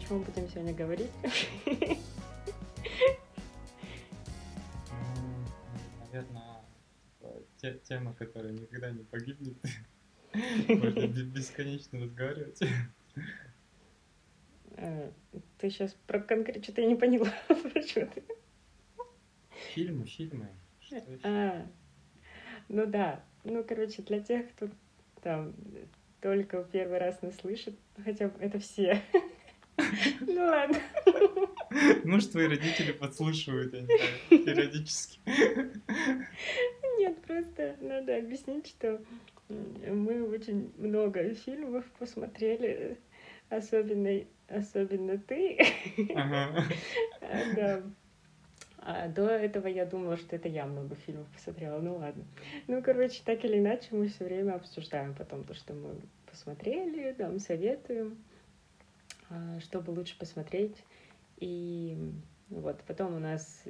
[0.00, 1.10] чем мы будем сегодня говорить?
[6.00, 6.62] Наверное,
[7.56, 9.56] те, тема, которая никогда не погибнет.
[10.68, 12.60] Можно бесконечно разговаривать.
[14.76, 15.10] Э,
[15.58, 17.30] ты сейчас про конкретно что-то я не поняла.
[17.48, 18.22] Про что ты?
[19.74, 20.48] Фильмы, фильмы.
[21.22, 21.66] А,
[22.68, 23.22] ну да.
[23.44, 24.68] Ну, короче, для тех, кто
[25.22, 25.54] там
[26.20, 29.02] только первый раз нас слышит, хотя бы это все.
[30.20, 30.78] Ну ладно.
[32.04, 35.20] Может, твои родители подслушивают, я не знаю, периодически.
[36.98, 39.00] Нет, просто надо объяснить, что
[39.48, 42.98] мы очень много фильмов посмотрели,
[43.48, 45.58] особенно, особенно ты.
[46.14, 46.64] Ага.
[47.56, 47.82] Да.
[48.82, 51.80] А до этого я думала, что это я много фильмов посмотрела.
[51.80, 52.24] Ну ладно.
[52.66, 55.96] Ну, короче, так или иначе, мы все время обсуждаем потом то, что мы
[56.30, 58.29] посмотрели, там советуем, а,
[59.60, 60.76] чтобы лучше посмотреть.
[61.38, 61.96] И
[62.50, 63.62] вот, потом у нас,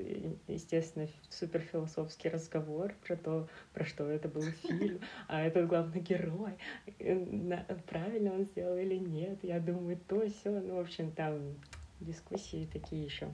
[0.49, 6.53] естественно, супер философский разговор про то, про что это был фильм, а этот главный герой,
[6.99, 11.57] э, правильно он сделал или нет, я думаю, то, все, ну, в общем, там
[12.01, 13.29] дискуссии такие еще.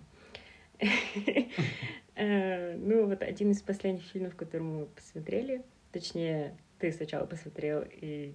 [2.18, 8.34] Э, ну, вот один из последних фильмов, который мы посмотрели, точнее, ты сначала посмотрел и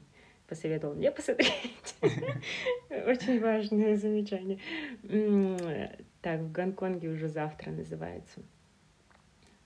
[0.51, 1.95] посоветовал мне посмотреть.
[2.89, 4.59] Очень важное замечание.
[6.21, 8.41] Так, в Гонконге уже завтра называется.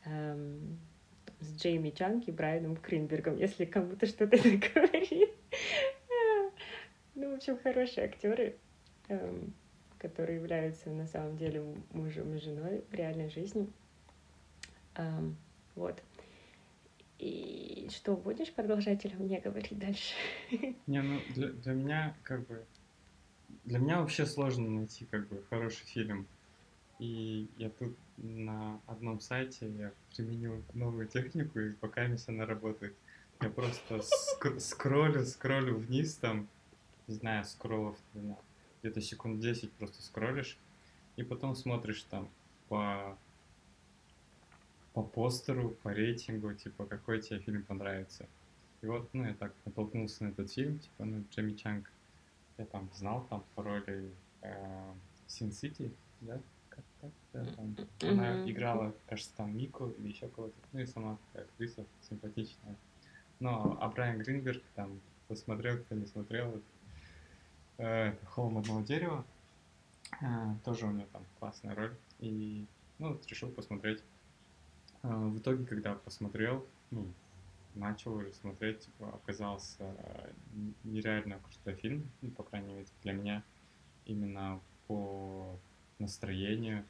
[0.06, 0.78] Эм,
[1.40, 4.38] с Джейми Чанг и Брайаном Кринбергом, если кому-то что-то
[4.76, 5.32] говорит.
[7.16, 8.56] Ну, в общем, хорошие актеры.
[9.08, 9.56] Эм,
[9.98, 11.64] которые являются на самом деле
[11.94, 13.68] мужем и женой в реальной жизни.
[15.74, 16.00] Вот.
[17.26, 20.14] И что, будешь продолжать или мне говорить дальше?
[20.86, 22.64] Не, ну для, для меня как бы...
[23.64, 26.28] Для меня вообще сложно найти как бы хороший фильм.
[27.00, 32.94] И я тут на одном сайте я применил новую технику, и пока она работает.
[33.42, 36.48] Я просто ск- скроллю, скроллю вниз там,
[37.08, 37.98] не знаю, скроллов,
[38.82, 40.58] где-то секунд 10 просто скроллишь,
[41.16, 42.30] и потом смотришь там
[42.70, 43.18] по,
[44.96, 48.26] по постеру, по рейтингу, типа, какой тебе фильм понравится.
[48.82, 51.92] И вот, ну, я так натолкнулся на этот фильм, типа, ну, Джемми Чанг,
[52.58, 54.12] я там знал там по роли
[54.42, 54.94] э,
[55.28, 55.92] Син Сити,
[56.22, 58.10] да, как так, да, там, mm-hmm.
[58.10, 62.76] она играла, кажется, там Мику или еще кого-то, ну и сама актриса симпатичная.
[63.40, 66.62] Но, а Брайан Гринберг, там, кто смотрел, кто не смотрел,
[67.78, 69.26] Э, «Холм одного дерева».
[70.22, 71.96] Э, тоже у него там классная роль.
[72.20, 72.66] И,
[73.00, 74.02] ну, вот решил посмотреть.
[75.06, 77.08] Э, в итоге, когда посмотрел, ну,
[77.76, 79.94] начал уже смотреть, типа, оказался
[80.84, 83.44] нереально крутой фильм, ну, по крайней мере, для меня,
[84.06, 85.60] именно по
[86.00, 86.86] настроению.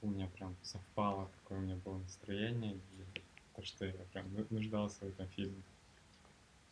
[0.00, 3.20] У меня прям совпало, какое у меня было настроение, и
[3.54, 5.62] то, что я прям нуждался в этом фильме.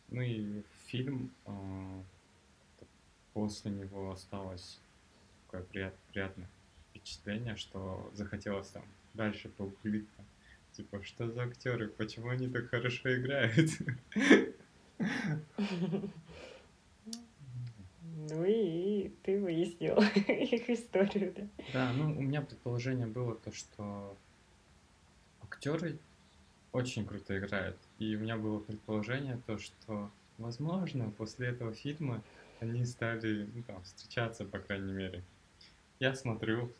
[0.09, 1.31] Ну и фильм
[3.33, 4.79] после него осталось
[5.45, 6.49] такое прият, приятное
[6.89, 10.25] впечатление, что захотелось там дальше погуглить, там,
[10.73, 13.69] типа, что за актеры, почему они так хорошо играют?
[18.29, 21.47] Ну и ты выяснил их историю, да?
[21.73, 24.15] Да, ну у меня предположение было то, что
[25.41, 25.97] актеры
[26.71, 27.77] очень круто играют.
[27.99, 32.23] И у меня было предположение то, что, возможно, после этого фильма
[32.59, 35.23] они стали ну, там, встречаться, по крайней мере.
[35.99, 36.71] Я смотрю,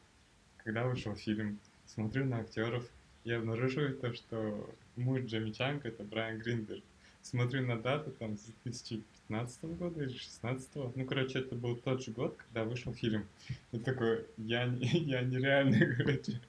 [0.57, 2.87] когда вышел фильм, смотрю на актеров
[3.23, 6.83] и обнаруживаю то, что муж Джемми Чанг это Брайан Гринберг.
[7.21, 10.75] Смотрю на дату там с 2015 года или 2016.
[10.95, 13.27] Ну, короче, это был тот же год, когда вышел фильм.
[13.71, 16.41] И такой, я, я нереальный, короче,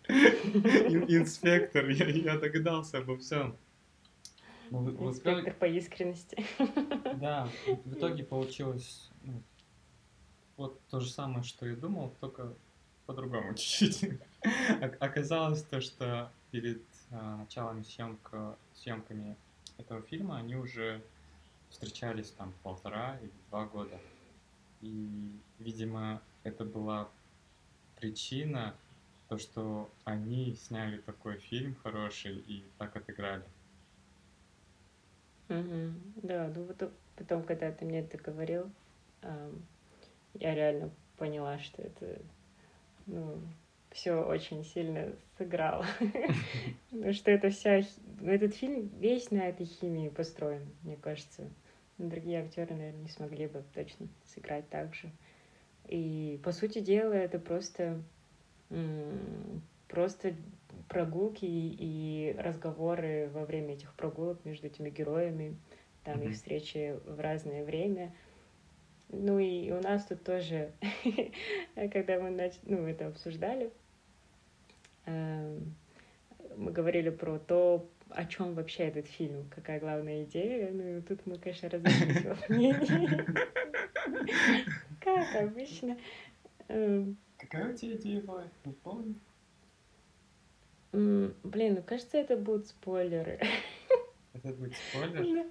[1.09, 3.57] инспектор, я, я догадался обо всем.
[4.71, 6.45] Ну, Инспектор по искренности.
[7.21, 7.49] Да,
[7.85, 9.43] в итоге получилось ну,
[10.57, 12.55] вот то же самое, что и думал, только
[13.05, 14.19] по-другому чуть-чуть.
[14.99, 19.37] Оказалось то, что перед а, началом съемка, съемками
[19.79, 21.03] этого фильма они уже
[21.71, 23.99] встречались там полтора или два года.
[24.83, 27.09] И, видимо, это была
[27.97, 28.75] причина,
[29.29, 33.45] то, что они сняли такой фильм хороший и так отыграли.
[35.49, 35.93] Угу.
[36.23, 38.71] Да, ну вот потом, когда ты мне это говорил,
[40.35, 42.21] я реально поняла, что это
[43.07, 43.41] ну,
[43.93, 45.87] все очень сильно сыграло.
[46.95, 47.81] Ну, что это вся...
[48.23, 51.49] Этот фильм весь на этой химии построен, мне кажется.
[51.97, 55.11] Другие актеры, наверное, не смогли бы точно сыграть так же.
[55.89, 58.03] И, по сути дела, это просто,
[59.89, 60.35] просто
[60.89, 65.57] прогулки и разговоры во время этих прогулок между этими героями,
[66.05, 66.29] там mm-hmm.
[66.29, 68.15] их встречи в разное время.
[69.13, 70.73] Ну и у нас тут тоже,
[71.93, 72.55] когда мы нач...
[72.65, 73.71] ну, это обсуждали,
[75.05, 75.75] эм,
[76.57, 80.71] мы говорили про то, о чем вообще этот фильм, какая главная идея.
[80.73, 83.25] Ну и тут мы, конечно, разошлись во мнении.
[85.01, 85.99] Как обычно.
[86.69, 87.17] Эм.
[87.39, 88.45] Какая у тебя идея была?
[88.65, 89.15] Не помню.
[90.93, 93.41] Блин, ну кажется, это будут спойлеры.
[94.35, 95.47] Это будет спойлер?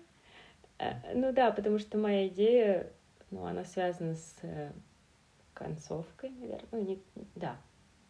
[0.77, 2.91] Э, ну да, потому что моя идея,
[3.31, 4.71] ну, она связана с э,
[5.53, 6.67] концовкой, наверное.
[6.71, 7.01] Ну, не,
[7.35, 7.57] да.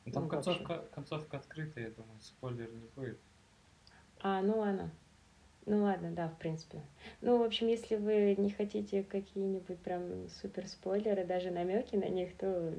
[0.06, 3.20] Ну, там ну, концовка, концовка открытая, я думаю, спойлер не будет.
[4.20, 4.92] А, ну ладно.
[5.68, 6.82] Ну ладно, да, в принципе.
[7.22, 12.36] Ну, в общем, если вы не хотите какие-нибудь прям супер спойлеры, даже намеки на них,
[12.36, 12.74] то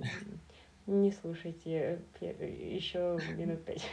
[0.87, 3.89] не слушайте еще минут пять.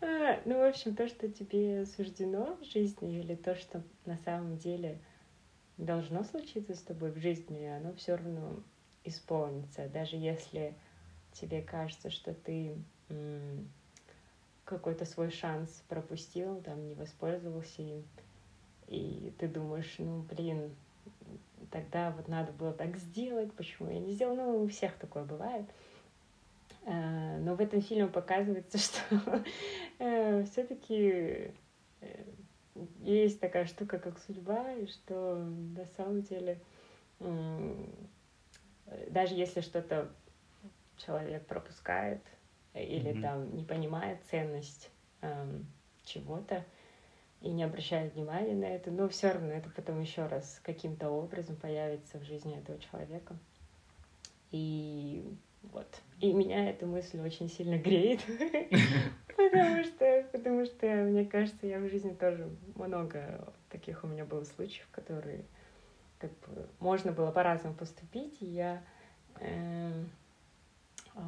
[0.00, 4.56] А, ну, в общем, то, что тебе суждено в жизни, или то, что на самом
[4.56, 4.98] деле
[5.76, 8.62] должно случиться с тобой в жизни, оно все равно
[9.04, 9.88] исполнится.
[9.88, 10.74] Даже если
[11.32, 12.76] тебе кажется, что ты
[14.64, 18.04] какой-то свой шанс пропустил, там, не воспользовался им,
[18.88, 20.74] и ты думаешь, ну, блин,
[21.70, 25.66] тогда вот надо было так сделать, почему я не сделала, ну, у всех такое бывает.
[26.82, 29.44] Э, но в этом фильме показывается, что
[29.98, 31.52] э, все-таки
[32.00, 32.24] э,
[33.00, 36.60] есть такая штука, как судьба, и что на самом деле
[39.08, 40.10] даже если что-то
[40.98, 42.22] человек пропускает
[42.74, 43.22] или mm-hmm.
[43.22, 44.90] там не понимает ценность
[45.22, 45.66] эм,
[46.04, 46.64] чего-то,
[47.40, 51.56] и не обращает внимания на это, но все равно это потом еще раз каким-то образом
[51.56, 53.36] появится в жизни этого человека.
[54.50, 55.24] И
[55.72, 55.86] вот.
[56.20, 58.20] И меня эта мысль очень сильно греет,
[59.36, 64.44] потому что, потому что, мне кажется, я в жизни тоже много таких у меня было
[64.44, 65.44] случаев, которые
[66.18, 68.82] как бы можно было по-разному поступить, и я
[69.40, 69.92] э,
[71.14, 71.20] э,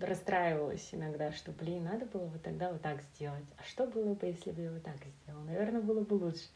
[0.00, 3.44] расстраивалась иногда, что, блин, надо было вот тогда вот так сделать.
[3.58, 5.44] А что было бы, если бы я вот так сделала?
[5.44, 6.48] Наверное, было бы лучше.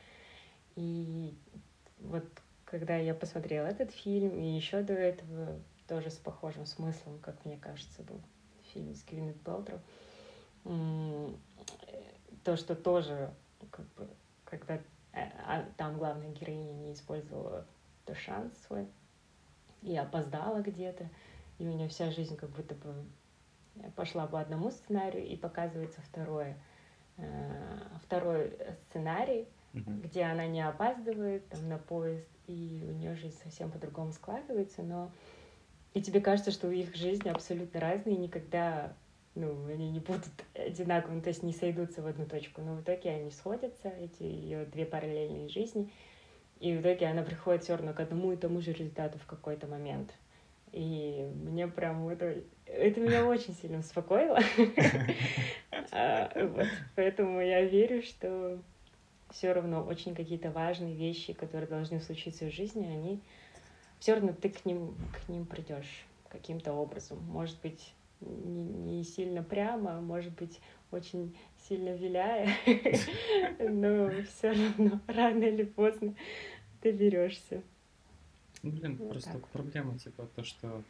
[0.77, 1.35] И
[2.01, 2.25] вот
[2.65, 7.57] когда я посмотрела этот фильм, и еще до этого тоже с похожим смыслом, как мне
[7.57, 8.21] кажется, был
[8.73, 9.81] фильм с Гвинет Пэлтроу,
[12.45, 13.33] то, что тоже,
[13.71, 14.09] как бы,
[14.45, 14.81] когда э,
[15.47, 17.67] а, там главная героиня не использовала
[18.05, 18.87] то шанс свой
[19.83, 21.09] и опоздала где-то,
[21.59, 22.95] и у нее вся жизнь как будто бы
[23.97, 26.57] пошла по одному сценарию, и показывается второе,
[27.17, 28.57] э, второй
[28.89, 30.03] сценарий, mm-hmm.
[30.03, 35.11] где она не опаздывает там, на поезд, и у нее жизнь совсем по-другому складывается, но
[35.95, 38.93] и тебе кажется, что их жизни абсолютно разные, и никогда
[39.35, 42.61] ну, они не будут одинаковыми, то есть не сойдутся в одну точку.
[42.61, 45.91] Но в итоге они сходятся, эти ее две параллельные жизни,
[46.61, 49.67] и в итоге она приходит все равно к одному и тому же результату в какой-то
[49.67, 50.13] момент.
[50.73, 54.39] И мне прям это, это меня очень сильно успокоило.
[55.91, 56.29] А,
[56.97, 58.59] поэтому я верю, что
[59.31, 63.21] все равно очень какие-то важные вещи, которые должны случиться в жизни, они
[64.01, 67.19] все равно ты к ним, к ним придешь каким-то образом.
[67.25, 70.61] Может быть, не, не сильно прямо, может быть,
[70.91, 71.37] очень
[71.69, 72.49] сильно виляя,
[73.59, 76.15] но все равно рано или поздно
[76.81, 77.63] ты берешься.
[78.63, 79.49] Ну, блин, вот просто так.
[79.49, 80.83] проблема, типа, то, что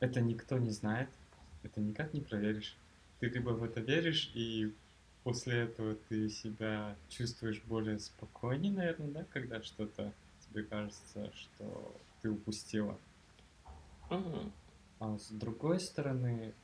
[0.00, 1.08] это никто не знает,
[1.62, 2.76] это никак не проверишь.
[3.20, 4.72] Ты либо в это веришь, и
[5.22, 10.12] после этого ты себя чувствуешь более спокойнее, наверное, да, когда что-то
[10.54, 12.96] тебе кажется, что ты упустила.
[14.10, 14.52] Угу.
[15.00, 16.54] А с другой стороны,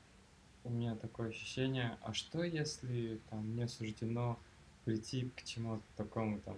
[0.64, 4.38] у меня такое ощущение, а что если там мне суждено
[4.84, 6.56] прийти к чему-то такому там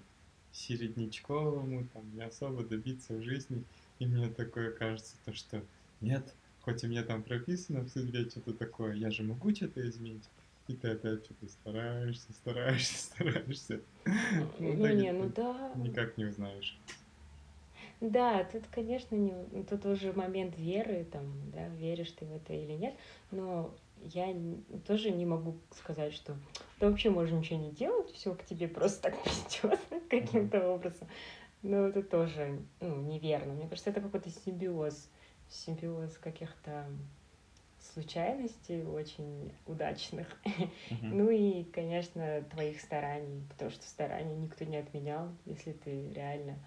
[0.53, 3.65] середнячковому, там, не особо добиться в жизни,
[3.99, 5.63] и мне такое кажется, то что
[6.01, 10.29] нет, хоть у меня там прописано в судьбе что-то такое, я же могу что-то изменить.
[10.69, 13.81] И ты опять что-то стараешься, стараешься, стараешься.
[14.59, 15.73] Ну, ну не, ну да.
[15.77, 16.79] Никак не узнаешь.
[18.03, 22.73] Да, тут, конечно, не, тут уже момент веры, там, да, веришь ты в это или
[22.73, 22.95] нет,
[23.31, 23.73] но
[24.13, 24.35] я
[24.89, 26.37] тоже не могу сказать, что
[26.81, 29.79] ты вообще можешь ничего не делать, все к тебе просто так придет
[30.11, 31.07] каким-то образом.
[31.63, 33.53] Но это тоже ну, неверно.
[33.53, 35.09] Мне кажется, это какой-то симбиоз,
[35.49, 36.87] симбиоз каких-то
[37.95, 40.27] случайностей очень удачных.
[40.91, 41.15] Uh-huh.
[41.15, 46.59] ну и, конечно, твоих стараний, потому что старания никто не отменял, если ты реально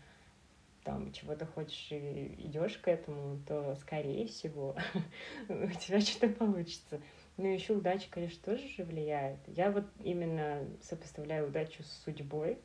[0.85, 4.77] там чего-то хочешь и идешь к этому, то, скорее всего,
[5.49, 7.01] у тебя что-то получится.
[7.37, 9.39] Ну, еще удача, конечно, тоже же влияет.
[9.47, 12.59] Я вот именно сопоставляю удачу с судьбой,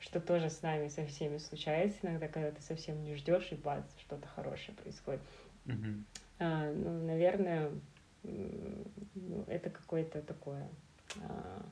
[0.00, 3.84] что тоже с нами со всеми случается иногда, когда ты совсем не ждешь, и бац,
[3.98, 5.20] что-то хорошее происходит.
[5.66, 6.04] Мгм.
[6.38, 7.70] А, ну, наверное,
[8.22, 10.68] ну, это какое-то такое.
[11.22, 11.62] а,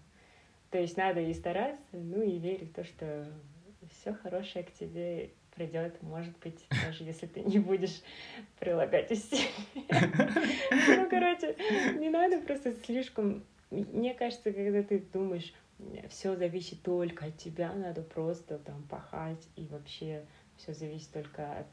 [0.71, 3.33] то есть надо и стараться, ну и верить в то, что
[3.91, 8.03] все хорошее к тебе придет, может быть, даже если ты не будешь
[8.59, 9.49] прилагать усилия.
[10.87, 11.57] Ну, короче,
[11.99, 13.45] не надо просто слишком...
[13.71, 15.53] Мне кажется, когда ты думаешь,
[16.09, 20.25] все зависит только от тебя, надо просто там пахать, и вообще
[20.57, 21.67] все зависит только от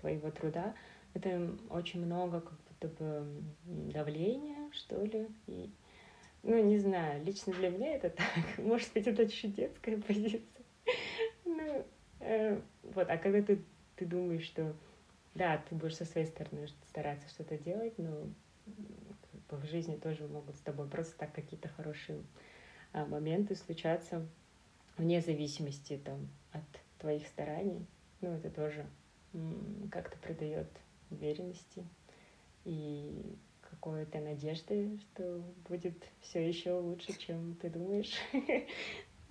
[0.00, 0.74] твоего труда,
[1.14, 5.70] это очень много как будто бы давления, что ли, и
[6.42, 8.26] ну, не знаю, лично для меня это так.
[8.58, 10.40] Может быть, это чуть детская позиция.
[12.26, 13.62] Э, вот, а когда ты,
[13.94, 14.74] ты думаешь, что
[15.34, 18.26] да, ты будешь со своей стороны стараться что-то делать, но
[19.50, 22.20] в жизни тоже могут с тобой просто так какие-то хорошие
[22.92, 24.26] а, моменты случаться
[24.96, 26.64] вне зависимости там от
[26.98, 27.86] твоих стараний.
[28.20, 28.86] Ну, это тоже
[29.92, 30.68] как-то придает
[31.10, 31.84] уверенности
[32.64, 38.14] и какой-то надежды, что будет все еще лучше, чем ты думаешь.
[38.32, 38.40] Не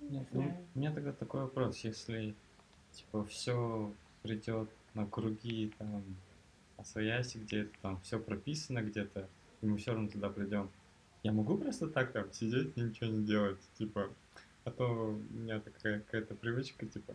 [0.00, 2.34] Нет, ну, у меня тогда такой вопрос, если
[2.96, 6.02] типа все придет на круги там
[6.76, 9.28] освояси, где это там все прописано где-то,
[9.62, 10.70] и мы все равно туда придем.
[11.22, 14.10] Я могу просто так там сидеть и ничего не делать, типа,
[14.64, 17.14] а то у меня такая какая-то привычка, типа,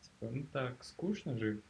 [0.00, 1.60] типа, ну так, скучно же,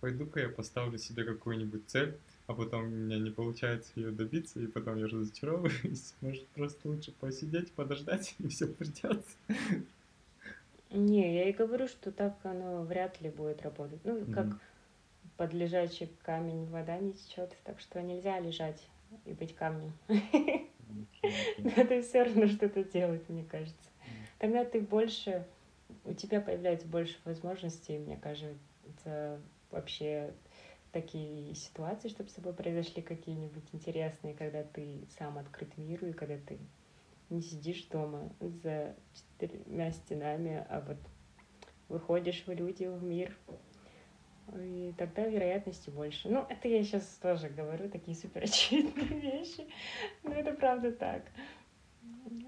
[0.00, 4.66] пойду-ка я поставлю себе какую-нибудь цель, а потом у меня не получается ее добиться, и
[4.66, 6.14] потом я разочаровываюсь.
[6.20, 9.36] Может, просто лучше посидеть, подождать, и все придется.
[10.90, 14.00] Не, я и говорю, что так оно вряд ли будет работать.
[14.04, 14.60] Ну, как Мгм.
[15.36, 18.88] под лежачий камень вода не течет, так что нельзя лежать
[19.24, 19.92] и быть камнем.
[21.58, 23.90] Надо все равно что-то делать, мне кажется.
[24.38, 25.46] Тогда ты больше,
[26.04, 29.40] у тебя появляется больше возможностей, мне кажется,
[29.70, 30.32] вообще
[30.92, 36.36] такие ситуации, чтобы с тобой произошли какие-нибудь интересные, когда ты сам открыт миру, и когда
[36.38, 36.58] ты
[37.30, 40.98] не сидишь дома за четырьмя стенами, а вот
[41.88, 43.36] выходишь в люди, в мир,
[44.54, 46.28] и тогда вероятности больше.
[46.28, 49.66] Ну, это я сейчас тоже говорю такие супер очевидные вещи,
[50.22, 51.24] но это правда так.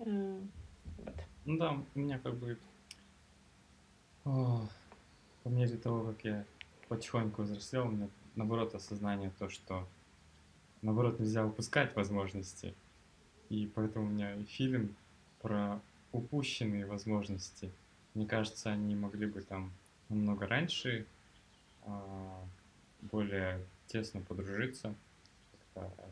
[0.04, 0.40] Э,
[0.98, 1.14] Вот.
[1.44, 2.58] Ну да, у меня как бы
[4.24, 4.68] о,
[5.42, 6.44] по мере того, как я
[6.88, 9.88] потихоньку взрослел, у меня наоборот осознание то, что
[10.82, 12.74] наоборот нельзя упускать возможности.
[13.48, 14.94] И поэтому у меня фильм
[15.40, 15.80] про
[16.12, 17.70] упущенные возможности.
[18.14, 19.72] Мне кажется, они могли бы там
[20.08, 21.06] намного раньше
[21.84, 22.44] а,
[23.00, 24.94] более тесно подружиться,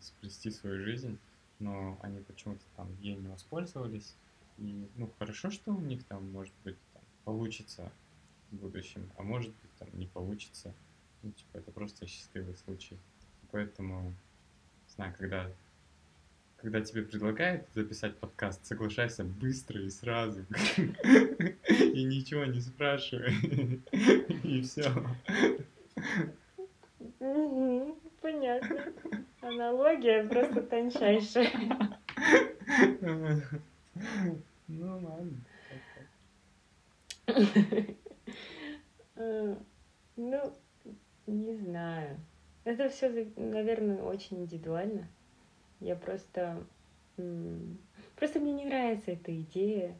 [0.01, 1.19] сплести свою жизнь,
[1.59, 4.15] но они почему-то там ей не воспользовались.
[4.59, 7.91] И, ну, хорошо, что у них там, может быть, там, получится
[8.51, 10.73] в будущем, а может быть, там, не получится.
[11.23, 12.97] Ну, типа, это просто счастливый случай.
[13.51, 15.51] Поэтому, не знаю, когда,
[16.67, 20.45] когда тебе предлагают записать подкаст, соглашайся быстро и сразу.
[21.69, 23.31] И ничего не спрашивай.
[24.43, 24.91] И все.
[28.21, 28.83] Понятно.
[29.43, 31.53] Аналогия просто тончайшая.
[34.67, 35.39] Ну, ладно.
[39.15, 39.57] Э,
[40.17, 40.53] Ну,
[41.29, 42.19] не знаю.
[42.65, 45.07] Это все, наверное, очень индивидуально.
[45.81, 46.63] Я просто...
[48.17, 49.95] Просто мне не нравится эта идея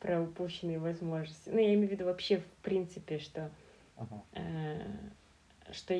[0.00, 1.48] про упущенные возможности.
[1.48, 3.50] Ну, я имею в виду вообще в принципе, что
[3.96, 4.22] Ага.
[4.34, 4.80] э,
[5.72, 5.94] что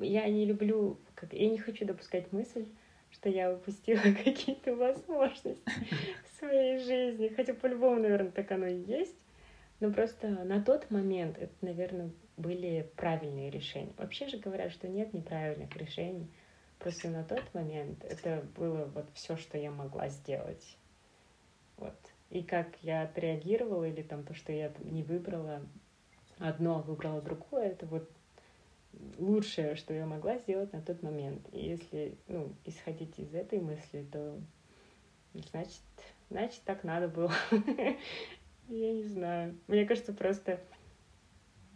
[0.00, 2.66] я не люблю, как, я не хочу допускать мысль,
[3.10, 5.62] что я упустила какие-то возможности
[6.24, 7.28] в своей жизни.
[7.34, 9.16] Хотя по-любому, наверное, так оно и есть.
[9.80, 13.92] Но просто на тот момент это, наверное, были правильные решения.
[13.98, 16.28] Вообще же говорят, что нет неправильных решений.
[16.78, 20.76] Просто на тот момент это было вот все, что я могла сделать.
[21.76, 21.94] Вот.
[22.30, 25.62] И как я отреагировала, или там то, что я не выбрала
[26.38, 28.08] одно, а выбрала другое, это вот
[29.18, 31.42] лучшее, что я могла сделать на тот момент.
[31.52, 34.38] И если, ну, исходить из этой мысли, то
[35.34, 35.80] значит,
[36.30, 37.32] значит, так надо было.
[38.68, 39.56] Я не знаю.
[39.68, 40.60] Мне кажется, просто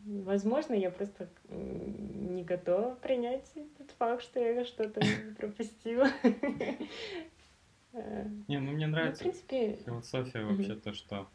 [0.05, 5.01] Возможно, я просто не готова принять этот факт, что я что-то
[5.37, 6.09] пропустила.
[7.93, 11.29] Э, Не, ну мне Ну, в нравится принципе, философия вообще то, что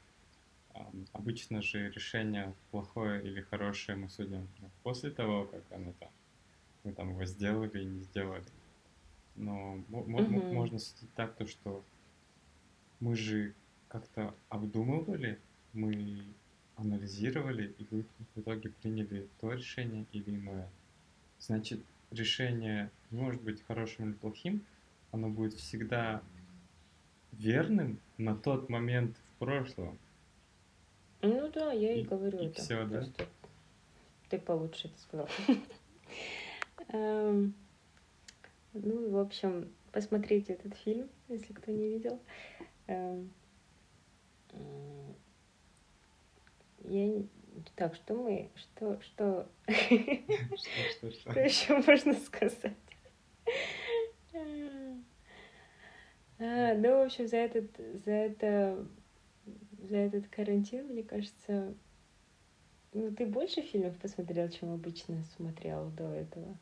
[1.11, 4.47] обычно же решение плохое или хорошее мы судим
[4.83, 6.09] после того, как оно там,
[6.85, 8.45] мы там его сделали и не сделали.
[9.35, 10.53] Но mm-hmm.
[10.53, 11.83] можно судить так, то, что
[12.99, 13.53] мы же
[13.89, 15.39] как-то обдумывали,
[15.73, 16.23] мы
[16.75, 17.83] анализировали и
[18.35, 20.69] в итоге приняли то решение или иное.
[21.39, 24.65] Значит, решение не может быть хорошим или плохим,
[25.11, 26.21] оно будет всегда
[27.31, 29.97] верным на тот момент в прошлом.
[31.21, 32.61] Ну да, я и, и говорю и это.
[32.61, 33.05] Все, да?
[34.29, 35.29] Ты получше это сказал.
[36.89, 37.53] Эм,
[38.73, 42.19] ну, в общем, посмотрите этот фильм, если кто не видел.
[46.87, 47.23] Я
[47.75, 52.77] так, что мы, что, что, что, что еще можно сказать?
[56.37, 57.71] А, ну, в общем, за этот,
[58.03, 58.85] за это,
[59.81, 61.73] за этот карантин, мне кажется,
[62.93, 66.57] ну, ты больше фильмов посмотрел, чем обычно смотрел до этого?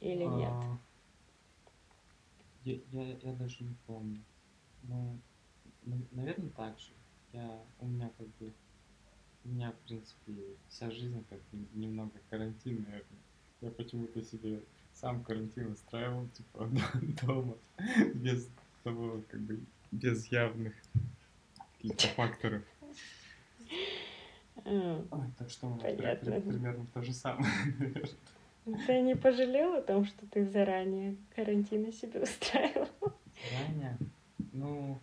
[0.00, 0.80] Или а, нет?
[2.64, 4.22] Я, я, я даже не помню.
[4.82, 5.18] Ну,
[6.12, 6.92] наверное, так же.
[7.32, 8.52] Я, у меня как бы,
[9.44, 10.32] у меня, в принципе,
[10.68, 11.40] вся жизнь как
[11.74, 13.20] немного карантин, наверное.
[13.60, 14.60] Я почему-то себе
[14.94, 16.68] сам карантин устраивал, типа,
[17.22, 17.56] дома,
[18.14, 18.48] без
[18.84, 20.74] того, как бы, без явных
[21.76, 22.62] каких-то факторов.
[24.64, 26.40] Ой, так что Понятно.
[26.40, 28.10] примерно то же самое, наверное.
[28.86, 32.88] Ты не пожалел о том, что ты заранее карантины себе устраивал?
[33.50, 33.96] Заранее?
[34.52, 35.00] Ну,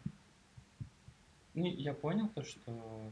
[1.55, 3.11] ну, я понял то, что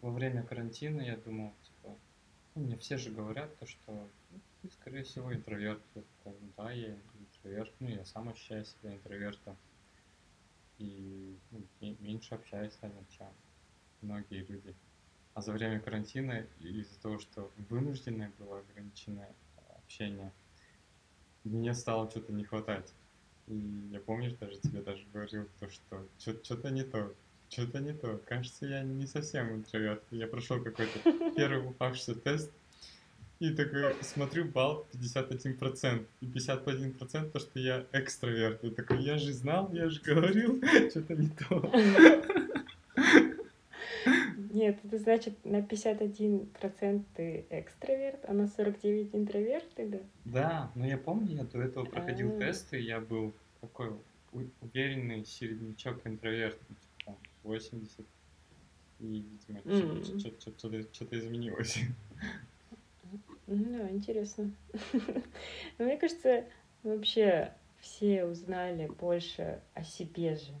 [0.00, 1.96] во время карантина я думал, типа,
[2.54, 5.82] ну, мне все же говорят то, что ну, ты, скорее всего, интроверт.
[5.94, 9.56] Я такой, ну, да, я интроверт, ну, я сам ощущаю себя интровертом.
[10.78, 11.62] И ну,
[12.00, 13.26] меньше общаюсь, наверное, чем
[14.00, 14.74] многие люди.
[15.34, 19.34] А за время карантина, из-за того, что вынужденное было ограниченное
[19.76, 20.32] общение,
[21.44, 22.92] мне стало что-то не хватать.
[23.46, 23.54] И
[23.90, 27.14] я помню, даже тебе даже говорил то, что что-то не то,
[27.50, 28.20] что-то не то.
[28.26, 30.02] Кажется, я не совсем интроверт.
[30.10, 30.98] Я прошел какой-то
[31.36, 32.50] первый упавшийся тест,
[33.40, 36.04] и такой смотрю, балл 51%.
[36.20, 38.64] И 51% то, что я экстраверт.
[38.64, 41.72] И такой, я же знал, я же говорил, что-то не то.
[44.52, 49.98] Нет, это значит на 51% ты экстраверт, а на 49% интроверт тогда?
[50.24, 52.40] Да, но я помню, я до этого проходил А-а-а.
[52.40, 53.92] тесты, я был такой
[54.60, 56.58] уверенный середнячок интроверт,
[57.48, 58.06] 80.
[59.00, 60.90] И, видимо, mm-hmm.
[60.92, 61.78] что-то изменилось.
[63.46, 64.50] Да, интересно.
[65.78, 66.44] Мне кажется,
[66.82, 70.52] вообще все узнали больше о себе же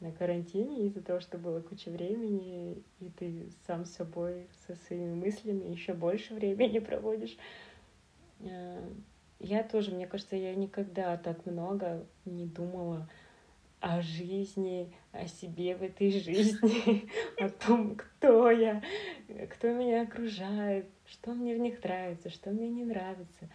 [0.00, 5.14] на карантине из-за того, что было куча времени, и ты сам с собой, со своими
[5.14, 7.36] мыслями еще больше времени проводишь.
[8.40, 8.82] Э,
[9.40, 13.08] я тоже, мне кажется, я никогда так много не думала
[13.80, 17.08] о жизни, о себе в этой жизни,
[17.40, 18.82] о том, кто я,
[19.50, 23.48] кто меня окружает, что мне в них нравится, что мне не нравится.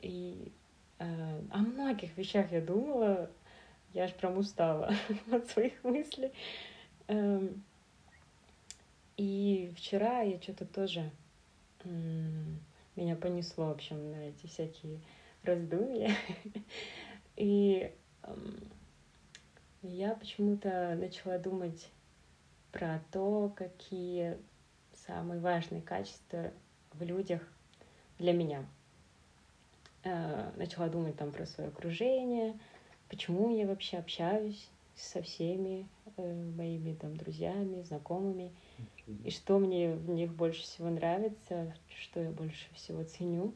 [0.00, 0.52] И
[0.98, 3.30] э, о многих вещах я думала,
[3.94, 4.94] я аж прям устала
[5.32, 6.32] от своих мыслей.
[7.08, 7.62] Эм,
[9.16, 11.10] и вчера я что-то тоже
[12.94, 15.00] меня понесло, в общем, на эти всякие
[15.42, 16.14] раздумья.
[17.36, 17.90] И
[19.82, 21.88] я почему-то начала думать
[22.70, 24.38] про то, какие
[25.06, 26.52] самые важные качества
[26.92, 27.42] в людях
[28.18, 28.64] для меня.
[30.04, 32.58] Э, начала думать там про свое окружение,
[33.08, 38.52] почему я вообще общаюсь со всеми э, моими там друзьями, знакомыми,
[39.24, 43.52] и что мне в них больше всего нравится, что я больше всего ценю.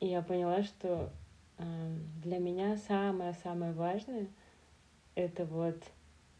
[0.00, 1.10] И я поняла, что
[1.58, 4.28] э, для меня самое-самое важное
[5.14, 5.82] это вот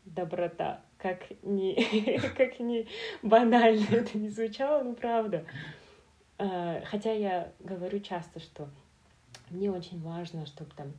[0.05, 0.83] доброта.
[0.99, 2.87] Как ни, как ни
[3.23, 5.45] банально это не звучало, но правда.
[6.39, 8.69] Э, хотя я говорю часто, что
[9.51, 10.93] мне очень важно, чтобы там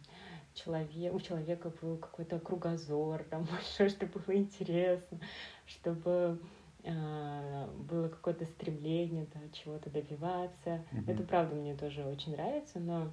[0.54, 5.20] человек, у человека был какой-то кругозор, там большой, чтобы было интересно,
[5.66, 6.40] чтобы
[6.84, 10.84] э, было какое-то стремление да, чего-то добиваться.
[10.92, 11.12] Mm-hmm.
[11.12, 13.12] Это правда мне тоже очень нравится, но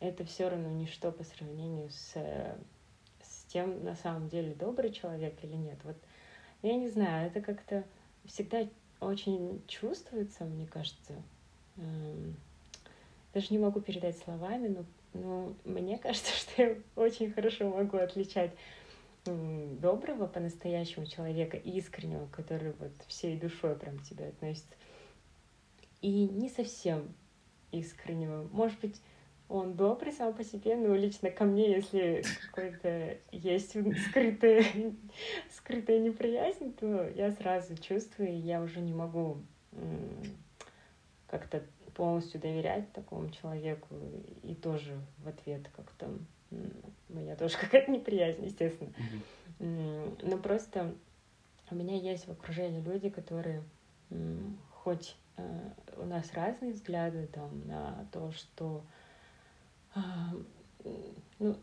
[0.00, 2.14] это все равно ничто по сравнению с
[3.52, 5.78] тем, на самом деле, добрый человек или нет.
[5.84, 5.96] Вот
[6.62, 7.84] я не знаю, это как-то
[8.24, 8.66] всегда
[9.00, 11.14] очень чувствуется, мне кажется.
[11.76, 12.36] Эм,
[13.32, 14.84] даже не могу передать словами, но
[15.14, 18.52] ну, мне кажется, что я очень хорошо могу отличать
[19.24, 24.74] доброго по-настоящему человека, искреннего, который вот всей душой прям к тебе относится,
[26.00, 27.14] и не совсем
[27.70, 28.48] искреннего.
[28.50, 29.00] Может быть,
[29.50, 33.70] он добрый сам по себе, но лично ко мне, если какой-то есть
[34.06, 34.64] скрытая,
[35.50, 39.38] скрытая неприязнь, то я сразу чувствую, и я уже не могу
[41.26, 41.62] как-то
[41.94, 43.88] полностью доверять такому человеку
[44.42, 46.08] и тоже в ответ как-то
[46.50, 48.92] у меня тоже какая-то неприязнь, естественно.
[49.58, 50.28] Mm-hmm.
[50.28, 50.94] Но просто
[51.70, 53.62] у меня есть в окружении люди, которые
[54.70, 58.82] хоть э, у нас разные взгляды там на то, что
[59.94, 61.56] ну,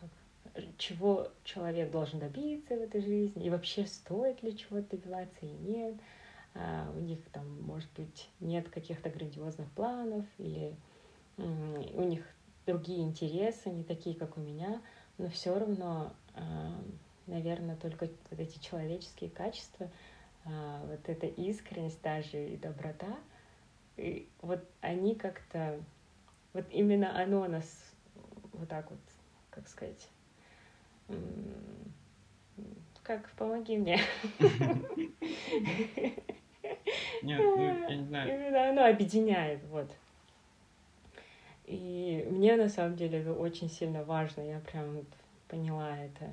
[0.00, 5.50] как, чего человек должен добиться в этой жизни, и вообще стоит ли чего-то добиваться и
[5.50, 5.96] нет.
[6.54, 10.74] А, у них там, может быть, нет каких-то грандиозных планов, или
[11.38, 12.24] у них
[12.66, 14.80] другие интересы, не такие, как у меня,
[15.18, 16.72] но все равно, а,
[17.26, 19.90] наверное, только вот эти человеческие качества,
[20.44, 23.16] а, вот эта искренность даже и доброта,
[23.96, 25.80] и вот они как-то,
[26.52, 27.94] вот именно оно нас
[28.52, 29.00] вот так вот,
[29.50, 30.08] как сказать,
[33.02, 34.00] как помоги мне.
[37.22, 38.34] Нет, ну, я не знаю.
[38.34, 39.90] Именно оно объединяет, вот.
[41.64, 45.04] И мне на самом деле это очень сильно важно, я прям
[45.48, 46.32] поняла это.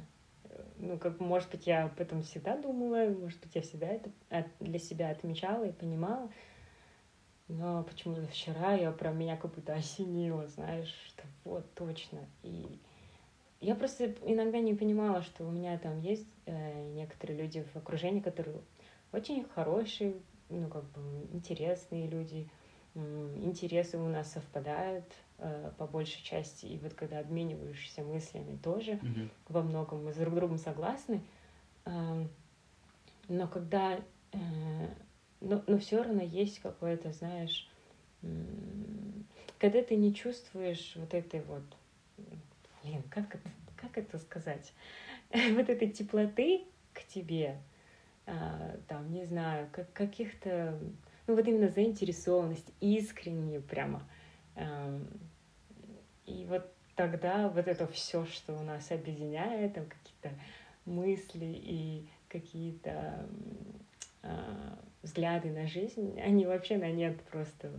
[0.79, 4.09] Ну, как, может быть, я об этом всегда думала, может быть, я всегда это
[4.59, 6.31] для себя отмечала и понимала,
[7.47, 12.19] но почему-то вчера я прям меня как будто осенило, знаешь, что вот точно.
[12.43, 12.79] И
[13.61, 18.19] я просто иногда не понимала, что у меня там есть э, некоторые люди в окружении,
[18.19, 18.59] которые
[19.11, 20.15] очень хорошие,
[20.49, 22.49] ну, как бы интересные люди,
[22.93, 25.05] интересы у нас совпадают,
[25.39, 26.65] Э, по большей части.
[26.65, 29.29] И вот когда обмениваешься мыслями тоже, mm-hmm.
[29.49, 31.21] во многом мы с друг другом согласны.
[31.85, 33.99] Но когда...
[34.31, 34.37] Э,
[35.41, 37.69] но, но все равно есть какое-то, знаешь,
[39.59, 41.63] когда ты не чувствуешь вот этой вот...
[42.83, 44.73] Блин, как это, как это сказать?
[45.31, 47.57] вот этой теплоты к тебе,
[48.25, 50.79] а, там, не знаю, как, каких-то...
[51.27, 54.07] Ну вот именно заинтересованность, искреннюю прямо
[56.27, 60.39] и вот тогда вот это все, что у нас объединяет, там какие-то
[60.85, 63.25] мысли и какие-то
[64.23, 67.71] э, взгляды на жизнь, они вообще на нет просто.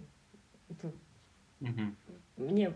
[1.61, 1.81] Угу.
[2.37, 2.72] Мне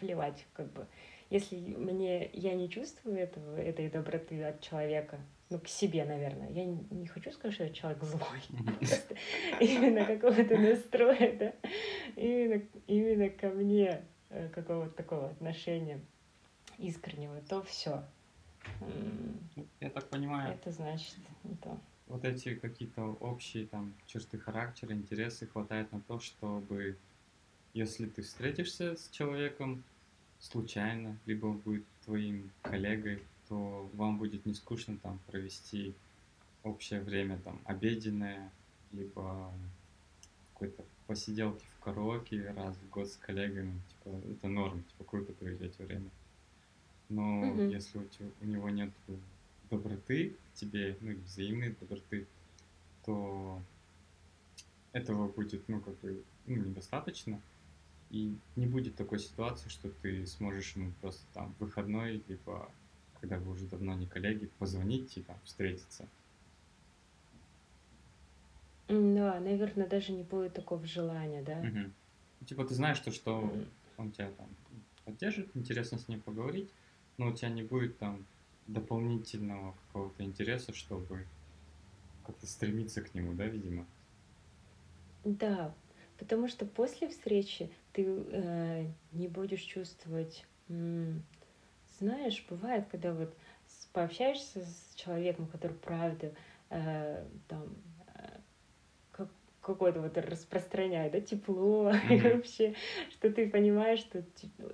[0.00, 0.86] плевать, как бы.
[1.30, 5.18] Если мне я не чувствую этого, этой доброты от человека,
[5.52, 6.50] ну, к себе, наверное.
[6.50, 8.40] Я не, не хочу сказать, что я человек злой.
[8.78, 9.14] Просто
[9.60, 11.52] именно какого-то настроя, да.
[12.16, 16.00] Именно, именно ко мне э, какого-то такого отношения
[16.78, 18.02] искреннего, то все.
[19.80, 20.54] Я так понимаю.
[20.54, 21.16] Это значит
[21.62, 21.78] то.
[22.12, 26.98] Вот эти какие-то общие там черты характера, интересы хватает на то, чтобы
[27.72, 29.82] если ты встретишься с человеком
[30.38, 35.94] случайно, либо он будет твоим коллегой, то вам будет не скучно там провести
[36.64, 38.50] общее время, там, обеденное,
[38.92, 39.50] либо
[40.52, 45.82] какой-то посиделки в караоке раз в год с коллегами, типа, это норм, типа, круто проведете
[45.82, 46.10] время.
[47.08, 47.72] Но mm-hmm.
[47.72, 48.90] если у, тебя, у него нет
[49.72, 52.26] доброты тебе, ну, взаимной доброты,
[53.04, 53.60] то
[54.92, 57.40] этого будет, ну, как бы, ну, недостаточно,
[58.10, 62.70] и не будет такой ситуации, что ты сможешь ему просто там выходной, либо
[63.20, 66.08] когда вы уже давно не коллеги, позвонить и там встретиться.
[68.88, 71.60] Да, наверное, даже не будет такого желания, да?
[71.60, 72.46] Угу.
[72.46, 73.50] Типа ты знаешь то, что
[73.96, 74.48] он тебя там
[75.04, 76.68] поддержит, интересно с ним поговорить,
[77.16, 78.26] но у тебя не будет там
[78.66, 81.26] дополнительного какого-то интереса, чтобы
[82.26, 83.86] как-то стремиться к нему, да, видимо?
[85.24, 85.74] Да,
[86.18, 90.44] потому что после встречи ты э, не будешь чувствовать
[91.98, 93.34] знаешь, бывает, когда вот
[93.92, 96.32] пообщаешься с человеком, который правда
[96.70, 97.68] э, там
[99.62, 102.10] какое-то вот распространяет, да, тепло mm-hmm.
[102.16, 102.74] и вообще,
[103.10, 104.22] что ты понимаешь, что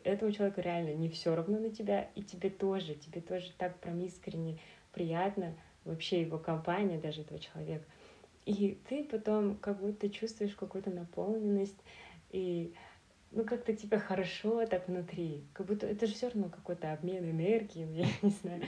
[0.05, 4.01] этому человеку реально не все равно на тебя, и тебе тоже, тебе тоже так прям
[4.01, 4.59] искренне
[4.93, 7.85] приятно вообще его компания, даже этого человека.
[8.47, 11.79] И ты потом как будто чувствуешь какую-то наполненность,
[12.31, 12.75] и
[13.31, 15.45] ну, как-то тебе хорошо так внутри.
[15.53, 18.63] Как будто это же все равно какой-то обмен энергией, я не знаю.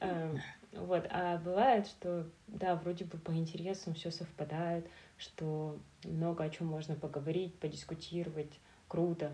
[0.00, 0.40] Эм,
[0.72, 1.06] вот.
[1.10, 4.86] А бывает, что, да, вроде бы по интересам все совпадает,
[5.20, 9.32] что много о чем можно поговорить, подискутировать, круто,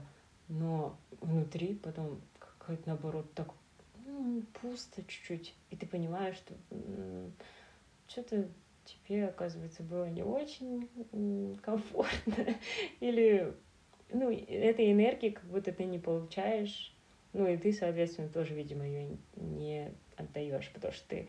[0.49, 3.49] но внутри потом какой-то, наоборот, так,
[4.05, 6.55] ну, пусто чуть-чуть, и ты понимаешь, что
[8.09, 8.49] что-то
[8.85, 10.89] тебе, оказывается, было не очень
[11.63, 12.57] комфортно,
[13.01, 13.55] или,
[14.11, 16.93] ну, этой энергии как будто ты не получаешь,
[17.33, 21.29] ну, и ты, соответственно, тоже, видимо, ее не отдаешь, потому что ты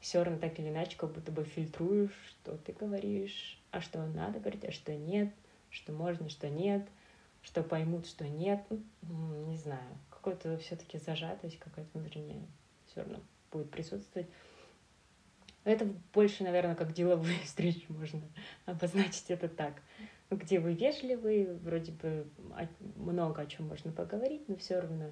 [0.00, 4.40] все равно так или иначе как будто бы фильтруешь, что ты говоришь, а что надо
[4.40, 5.32] говорить, а что нет,
[5.68, 6.88] что можно, что нет,
[7.42, 8.64] что поймут, что нет,
[9.02, 12.42] ну, не знаю, какой-то все-таки зажатость какая-то внутренняя
[12.86, 13.20] все равно
[13.52, 14.28] будет присутствовать.
[15.64, 18.22] Это больше, наверное, как деловые встречи можно
[18.66, 19.82] обозначить это так.
[20.30, 22.26] Где вы вежливы, вроде бы
[22.96, 25.10] много о чем можно поговорить, но все равно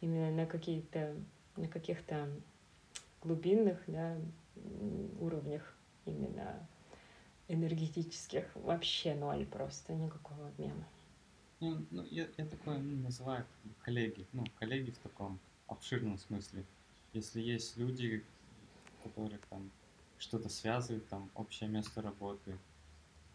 [0.00, 1.14] именно на какие-то
[1.56, 2.28] на каких-то
[3.22, 4.16] глубинных да,
[5.18, 6.66] уровнях именно
[7.48, 10.86] энергетических вообще ноль просто никакого обмена.
[11.60, 13.44] Ну, ну я, я такое ну, называю
[13.82, 16.64] коллеги, ну коллеги в таком обширном смысле.
[17.12, 18.24] Если есть люди,
[19.02, 19.70] которые там
[20.18, 22.56] что-то связывают, там общее место работы,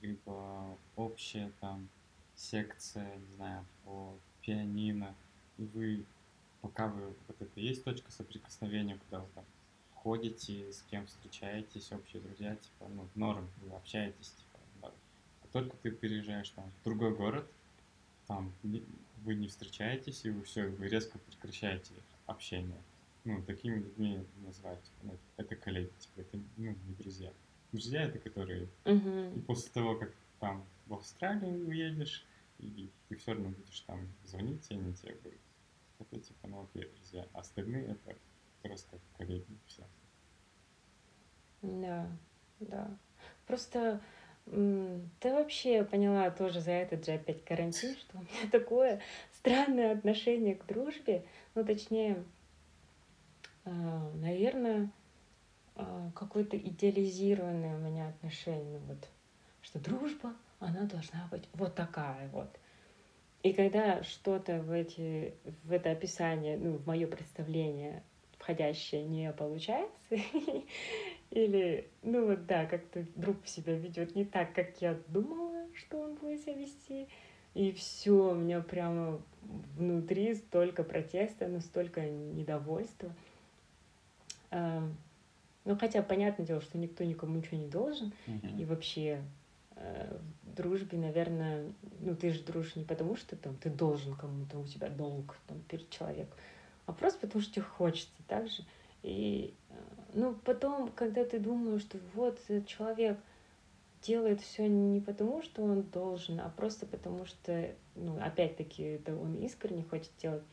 [0.01, 1.89] либо общая там
[2.35, 5.13] секция, не знаю, по пианино,
[5.57, 6.05] и вы,
[6.61, 9.45] пока вы, вот это есть точка соприкосновения, куда вы там
[10.05, 14.91] ходите, с кем встречаетесь, общие друзья, типа, ну, норм, вы общаетесь, типа, да.
[15.41, 17.47] А только ты переезжаешь там в другой город,
[18.27, 18.53] там
[19.23, 21.91] вы не встречаетесь, и вы все, вы резко прекращаете
[22.27, 22.77] общение.
[23.23, 27.33] Ну, такими людьми называть, типа, ну, это коллеги, типа, это, ну, не друзья.
[27.71, 29.35] Друзья это которые, uh-huh.
[29.35, 32.23] и после того, как там в Австралию уедешь,
[32.59, 35.39] и ты все равно будешь там звонить, и они тебе будут.
[35.97, 37.27] Это типа, ну окей, друзья.
[37.33, 38.15] А остальные это
[38.67, 39.83] просто коллеги все.
[41.61, 42.07] Да,
[42.59, 42.97] да.
[43.45, 44.01] Просто
[44.45, 49.01] ты вообще поняла тоже за этот же опять карантин, что у меня такое
[49.33, 51.25] странное отношение к дружбе,
[51.55, 52.23] ну точнее,
[53.63, 54.91] а, наверное,
[55.75, 59.09] а, какое-то идеализированное у меня отношение, вот,
[59.63, 62.49] что дружба, она должна быть вот такая вот.
[63.41, 68.03] И когда что-то в, эти, в это описание, ну, в мое представление
[68.45, 69.89] входящее не получается,
[71.31, 76.13] или, ну вот да, как-то друг себя ведет не так, как я думала, что он
[76.13, 77.07] будет себя вести,
[77.55, 79.19] и все, у меня прямо
[79.75, 83.11] внутри столько протеста, ну, столько недовольства.
[84.51, 88.61] Ну, хотя, понятное дело, что никто никому ничего не должен, uh-huh.
[88.61, 89.23] и вообще
[89.75, 91.65] э, в дружбе, наверное,
[92.01, 95.59] ну, ты же дружишь не потому, что там ты должен кому-то, у тебя долг там
[95.61, 96.37] перед человеком,
[96.85, 98.63] а просто потому, что тебе хочется так же.
[99.03, 99.73] И, э,
[100.13, 103.17] ну, потом, когда ты думаешь, что вот этот человек
[104.01, 109.35] делает все не потому, что он должен, а просто потому, что, ну, опять-таки, это он
[109.35, 110.43] искренне хочет делать,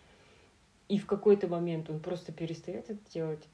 [0.88, 3.46] и в какой-то момент он просто перестает это делать,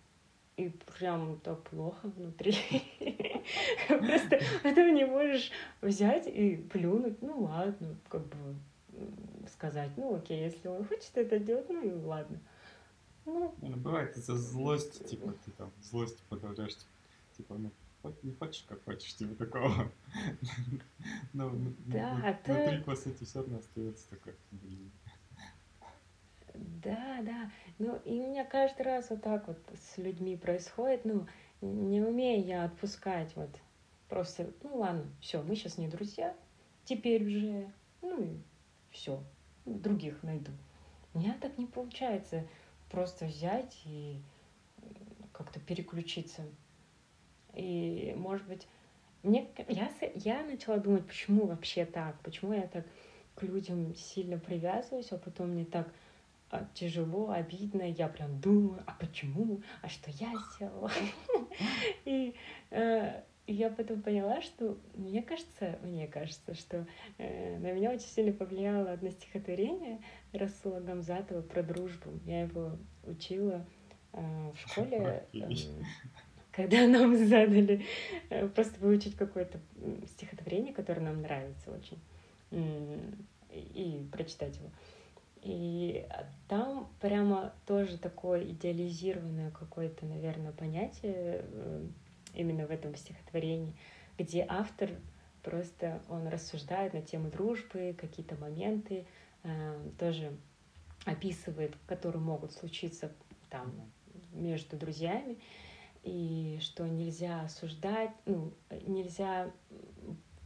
[0.57, 2.57] и прям так плохо внутри.
[3.89, 7.23] Просто потом не можешь взять и плюнуть.
[7.23, 8.57] Ну ладно, как бы
[9.53, 12.41] сказать, ну окей, если он хочет это делать, ну и ладно.
[13.29, 16.77] Ну, ну бывает из-за злости, типа, ты там злости продолжаешь,
[17.37, 17.71] типа, ну,
[18.23, 19.91] не хочешь, как хочешь, типа такого.
[21.33, 21.53] Но
[21.87, 24.91] да, внутри, по сути, все равно остается такое, блин.
[26.55, 27.51] Да, да.
[27.79, 31.05] Ну, и у меня каждый раз вот так вот с людьми происходит.
[31.05, 31.27] Ну,
[31.61, 33.51] не умею я отпускать вот.
[34.09, 36.35] Просто, ну ладно, все, мы сейчас не друзья,
[36.85, 38.39] теперь уже, ну и
[38.91, 39.23] все,
[39.67, 40.51] других найду.
[41.13, 42.47] У меня так не получается
[42.91, 44.21] просто взять и
[45.33, 46.43] как-то переключиться.
[47.55, 48.67] И, может быть,
[49.23, 52.87] мне, я, я начала думать, почему вообще так, почему я так
[53.35, 55.89] к людям сильно привязываюсь, а потом мне так
[56.51, 60.91] а, тяжело, обидно, я прям думаю, а почему, а что я сделала?
[62.05, 62.35] И
[63.49, 66.87] э, я потом поняла, что мне кажется, мне кажется, что
[67.19, 70.01] э, на меня очень сильно повлияло одно стихотворение
[70.33, 72.11] Расула Гамзатова про дружбу.
[72.25, 72.73] Я его
[73.05, 73.65] учила
[74.13, 75.25] э, в школе,
[76.53, 77.85] когда нам задали
[78.55, 79.59] просто выучить какое-то
[80.07, 81.99] стихотворение, которое нам нравится очень,
[83.53, 84.71] и прочитать его.
[85.43, 86.07] И
[86.49, 91.87] там прямо тоже такое идеализированное какое-то, наверное, понятие э,
[92.35, 93.75] именно в этом стихотворении,
[94.17, 94.91] где автор
[95.43, 99.07] просто он рассуждает на тему дружбы, какие-то моменты
[99.45, 100.37] э, тоже
[101.05, 103.13] описывает, которые могут случиться
[103.51, 103.73] там
[104.33, 105.39] между друзьями,
[106.03, 108.53] и что нельзя осуждать, ну,
[108.87, 109.51] нельзя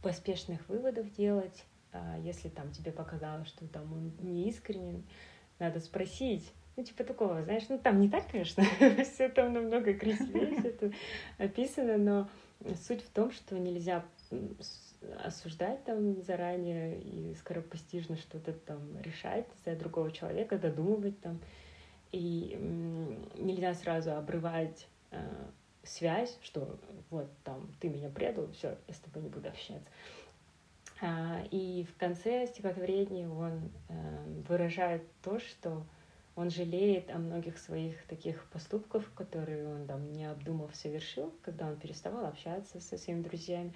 [0.01, 5.03] поспешных выводов делать, а, если там тебе показалось, что там он не искренен,
[5.59, 8.63] надо спросить, Ну, типа такого, знаешь, ну там не так, конечно,
[9.03, 10.91] все там намного красивее все это
[11.37, 12.29] описано, но
[12.87, 14.03] суть в том, что нельзя
[15.23, 21.39] осуждать там заранее и скоропостижно что-то там решать за другого человека, додумывать там.
[22.11, 22.57] И
[23.37, 25.19] нельзя сразу обрывать э,
[25.83, 29.89] связь, что вот там ты меня предал, все, я с тобой не буду общаться.
[31.01, 35.83] А, и в конце стихотворения он э, выражает то, что
[36.35, 41.77] он жалеет о многих своих таких поступков, которые он там не обдумав совершил, когда он
[41.77, 43.73] переставал общаться со своими друзьями.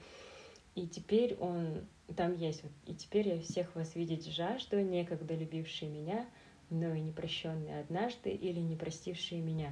[0.75, 5.89] И теперь он, там есть вот, и теперь я всех вас видеть жажду, некогда любившие
[5.89, 6.27] меня,
[6.69, 9.71] но и непрощенные однажды или не простившие меня.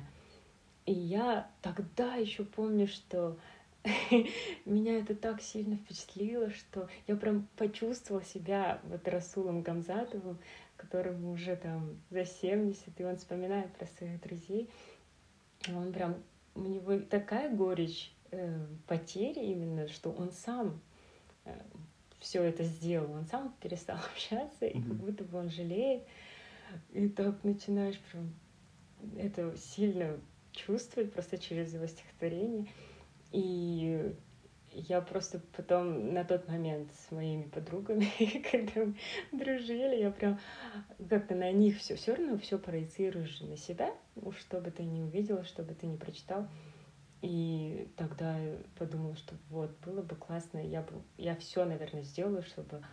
[0.86, 3.38] И я тогда еще помню, что
[4.65, 10.39] меня это так сильно впечатлило, что я прям почувствовала себя вот Расулом Гамзатовым,
[10.86, 14.69] которому уже там за 70, и он вспоминает про своих друзей.
[15.69, 16.15] Он прям,
[16.54, 20.82] у него такая горечь э, потери именно, что он сам
[21.45, 21.60] Э,
[22.19, 26.04] все это сделал, он сам перестал общаться, и как будто бы он жалеет.
[26.91, 28.34] И так начинаешь прям
[29.17, 30.19] это сильно
[30.52, 32.67] чувствовать просто через его стихотворение.
[33.32, 34.13] И
[34.75, 38.09] я просто потом на тот момент с моими подругами,
[38.51, 38.95] когда мы
[39.31, 40.39] дружили, я прям
[41.09, 45.01] как-то на них все все равно все проецируешь на себя, уж что бы ты не
[45.01, 46.47] увидела, что бы ты не прочитал.
[47.21, 48.38] И тогда
[48.77, 52.83] подумала, что вот, было бы классно, я, бы, я все, наверное, сделаю, чтобы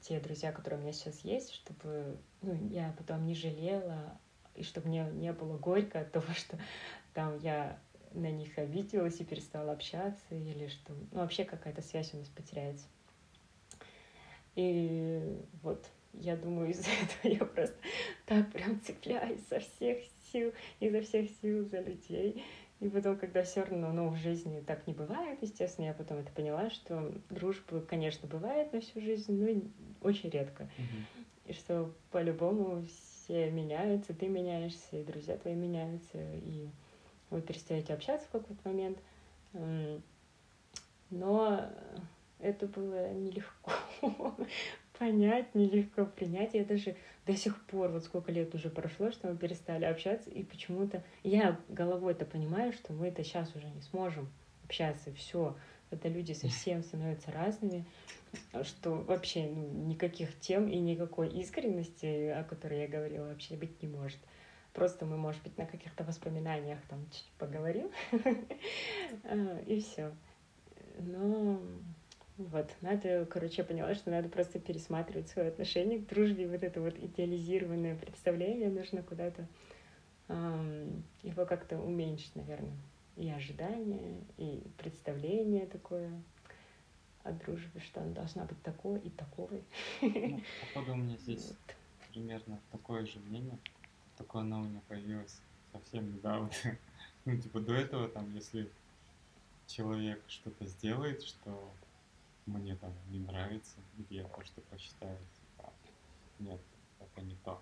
[0.00, 4.18] те друзья, которые у меня сейчас есть, чтобы ну, я потом не жалела,
[4.54, 6.58] и чтобы мне не было горько от того, что
[7.12, 7.78] там я
[8.16, 12.86] на них обиделась и перестала общаться, или что ну, вообще какая-то связь у нас потеряется.
[14.54, 17.76] И вот, я думаю, из-за этого я просто
[18.24, 19.98] так прям цепляюсь со всех
[20.32, 22.44] сил, изо всех сил за людей.
[22.80, 26.30] И потом, когда все равно, ну, в жизни так не бывает, естественно, я потом это
[26.32, 29.62] поняла, что дружба, конечно, бывает на всю жизнь, но
[30.02, 30.64] очень редко.
[30.64, 31.26] Mm-hmm.
[31.46, 36.68] И что по-любому все меняются, ты меняешься, и друзья твои меняются, и
[37.36, 38.98] вы перестаете общаться в какой-то момент.
[41.10, 41.70] Но
[42.40, 43.72] это было нелегко
[44.98, 46.54] понять, нелегко принять.
[46.54, 46.96] Я даже
[47.26, 51.60] до сих пор, вот сколько лет уже прошло, что мы перестали общаться, и почему-то я
[51.68, 54.28] головой-то понимаю, что мы это сейчас уже не сможем
[54.64, 55.56] общаться, все.
[55.90, 57.84] Это люди совсем становятся разными,
[58.64, 63.88] что вообще ну, никаких тем и никакой искренности, о которой я говорила, вообще быть не
[63.88, 64.18] может.
[64.76, 67.90] Просто мы, может быть, на каких-то воспоминаниях там чуть поговорим,
[69.24, 70.12] а, и все.
[70.98, 71.58] Но
[72.36, 76.82] вот, надо, короче, я поняла, что надо просто пересматривать свое отношение к дружбе, вот это
[76.82, 79.48] вот идеализированное представление нужно куда-то
[80.28, 82.76] эм, его как-то уменьшить, наверное.
[83.16, 86.10] И ожидания, и представление такое
[87.24, 89.64] о дружбе, что она должна быть такой и такой.
[90.02, 91.76] Ну, походу, у меня здесь вот.
[92.10, 93.58] примерно такое же мнение,
[94.16, 95.40] только оно у меня появилось
[95.72, 96.50] совсем недавно.
[97.24, 98.70] ну, типа, до этого, там, если
[99.66, 101.70] человек что-то сделает, что
[102.46, 105.72] мне там не нравится, где я просто посчитаю, типа,
[106.38, 106.60] нет,
[107.00, 107.60] это не то.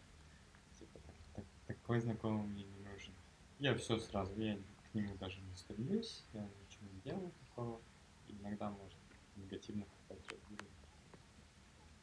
[0.79, 3.13] Типа, так, так, такой знакомый мне не нужен.
[3.59, 4.59] Я все сразу, я
[4.91, 7.81] к нему даже не стремлюсь, я ничего не делаю такого.
[8.29, 8.99] иногда может
[9.37, 10.37] негативно как-то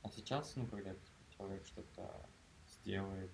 [0.03, 0.95] А сейчас, ну, когда
[1.37, 2.25] человек что-то
[2.67, 3.31] сделает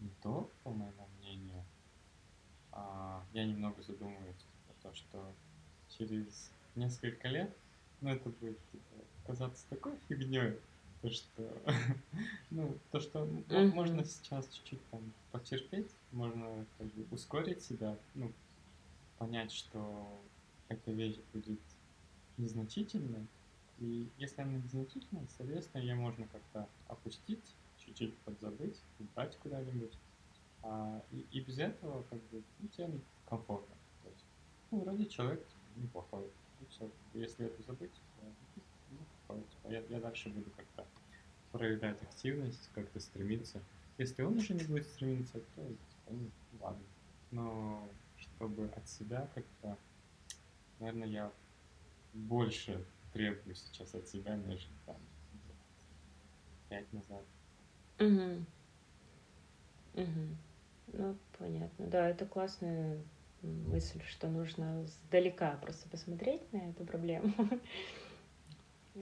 [0.00, 1.64] не то, по моему мнению,
[2.72, 5.32] а, я немного задумываюсь, типа, то, что
[5.96, 7.54] через несколько лет,
[8.00, 10.58] ну, это будет типа, казаться такой фигней,
[11.02, 11.62] то, что,
[12.50, 13.72] ну, то, что mm-hmm.
[13.72, 15.00] можно сейчас чуть-чуть там
[15.32, 18.30] потерпеть, можно как бы ускорить себя, ну,
[19.18, 20.20] понять, что
[20.68, 21.60] эта вещь будет
[22.36, 23.26] незначительной,
[23.78, 27.54] и если она незначительная, соответственно, ее можно как-то опустить,
[27.86, 29.96] чуть-чуть подзабыть, убрать куда-нибудь,
[30.62, 33.74] а, и, и без этого как бы ну, тебе комфортно.
[34.02, 34.24] То есть,
[34.70, 35.44] ну, вроде человек
[35.76, 36.24] неплохой,
[36.60, 36.90] и все.
[37.14, 37.94] Если это забыть,
[39.28, 40.86] то ну, типа, я, я дальше буду как-то
[41.52, 43.62] проявлять активность, как-то стремиться.
[43.98, 46.30] Если он уже не будет стремиться, то типа, ну,
[46.60, 46.84] ладно.
[47.30, 49.76] Но чтобы от себя как-то,
[50.78, 51.32] наверное, я
[52.12, 54.96] больше требую сейчас от себя, нежели там
[56.68, 57.24] пять назад.
[57.98, 58.44] Угу.
[59.94, 60.36] Угу.
[60.92, 61.86] Ну, понятно.
[61.86, 62.98] Да, это классная
[63.42, 67.32] мысль, что нужно сдалека просто посмотреть на эту проблему.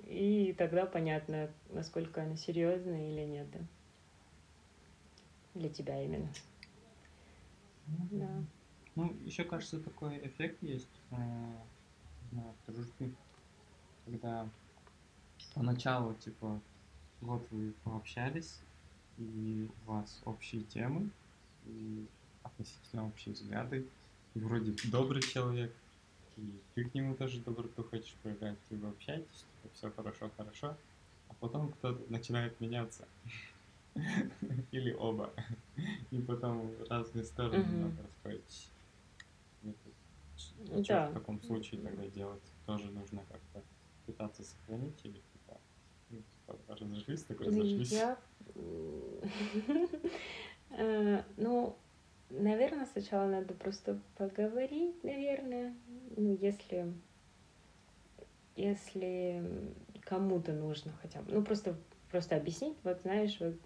[0.06, 3.50] И тогда понятно, насколько она серьезная или нет.
[3.50, 3.60] Да?
[5.54, 6.28] для тебя именно.
[8.10, 8.44] Да.
[8.96, 11.16] Ну, еще кажется, такой эффект есть, э,
[12.30, 13.12] знаю, в дружбе,
[14.04, 14.48] когда
[15.54, 16.60] поначалу, типа,
[17.20, 18.60] вот вы пообщались,
[19.18, 21.10] и у вас общие темы,
[21.66, 22.06] и
[22.42, 23.86] относительно общие взгляды,
[24.34, 25.72] и вроде добрый человек,
[26.36, 30.76] и ты к нему тоже доброту хочешь проявлять, и вы общаетесь, типа, все хорошо, хорошо,
[31.28, 33.06] а потом кто-то начинает меняться.
[34.72, 35.32] Или оба.
[36.10, 38.68] И потом в разные стороны надо расходитесь.
[39.62, 39.72] Да.
[40.82, 42.42] Что в таком случае тогда делать?
[42.66, 43.62] Тоже нужно как-то
[44.06, 45.33] пытаться сохранить или ну,
[46.68, 47.92] разошлись, так разошлись.
[47.92, 48.18] Я...
[50.70, 51.76] э, Ну,
[52.30, 55.74] наверное, сначала надо просто поговорить, наверное.
[56.16, 56.92] Ну, если...
[58.56, 59.42] Если
[60.02, 61.32] кому-то нужно хотя бы...
[61.32, 61.76] Ну, просто,
[62.10, 63.56] просто объяснить, вот знаешь, вот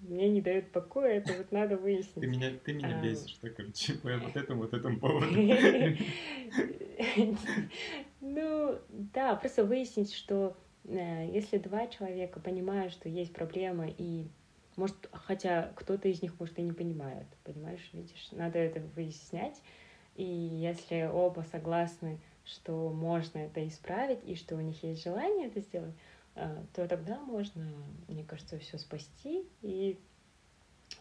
[0.00, 2.26] мне не дает покоя, это вот надо Ты выяснить.
[2.26, 3.02] меня, ты меня Ам.
[3.02, 5.26] бесишь, так, короче, по вот этому, вот этому поводу.
[8.20, 14.26] Ну, да, просто выяснить, что если два человека понимают, что есть проблема, и
[14.76, 19.60] может, хотя кто-то из них, может, и не понимает, понимаешь, видишь, надо это выяснять,
[20.16, 25.60] и если оба согласны, что можно это исправить, и что у них есть желание это
[25.60, 25.94] сделать,
[26.34, 27.66] э, то тогда можно,
[28.08, 29.98] мне кажется, все спасти, и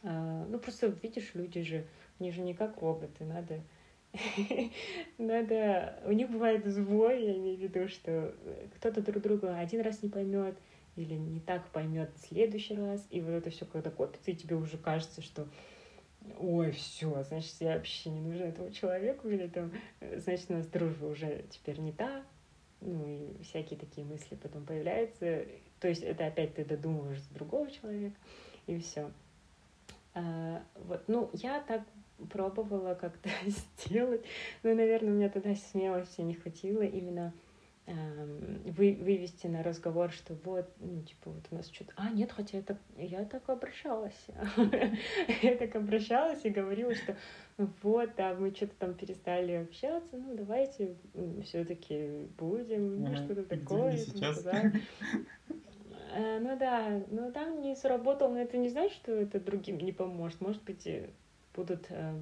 [0.03, 1.85] э, ну, просто, видишь, люди же,
[2.19, 3.61] они же не как роботы, надо
[5.17, 5.99] надо...
[6.05, 8.33] У них бывает сбой, я имею в виду, что
[8.75, 10.57] кто-то друг друга один раз не поймет
[10.95, 14.55] или не так поймет в следующий раз, и вот это все когда копится, и тебе
[14.55, 15.47] уже кажется, что
[16.39, 20.67] ой, все, значит, я вообще не нужна этому человеку, или там, э, значит, у нас
[20.67, 22.23] дружба уже теперь не та,
[22.81, 25.45] ну и всякие такие мысли потом появляются.
[25.79, 28.15] То есть это опять ты додумываешь за другого человека,
[28.67, 29.11] и все.
[30.13, 31.83] вот, ну, я так
[32.31, 34.25] пробовала как-то сделать,
[34.63, 37.33] но, наверное, у меня тогда смелости не хватило именно
[37.85, 41.93] эм, вы, вывести на разговор, что вот, ну, типа, вот у нас что-то...
[41.95, 44.27] А, нет, хотя это, я так обращалась.
[45.41, 47.15] Я так обращалась и говорила, что
[47.81, 50.95] вот, да, мы что-то там перестали общаться, ну, давайте
[51.43, 53.97] все таки будем, ну, что-то такое.
[53.97, 54.45] сейчас.
[56.11, 59.91] Э, Ну да, ну там не сработал, но это не значит, что это другим не
[59.91, 60.41] поможет.
[60.41, 60.87] Может быть,
[61.59, 62.17] будут э,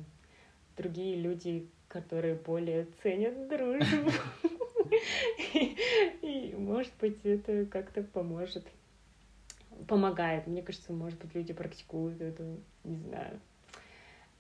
[0.76, 4.12] другие люди, которые более ценят дружбу.
[6.22, 8.66] И, может быть, это как-то поможет.
[9.88, 10.48] Помогает.
[10.48, 12.44] Мне кажется, может быть, люди практикуют это,
[12.84, 13.40] не знаю.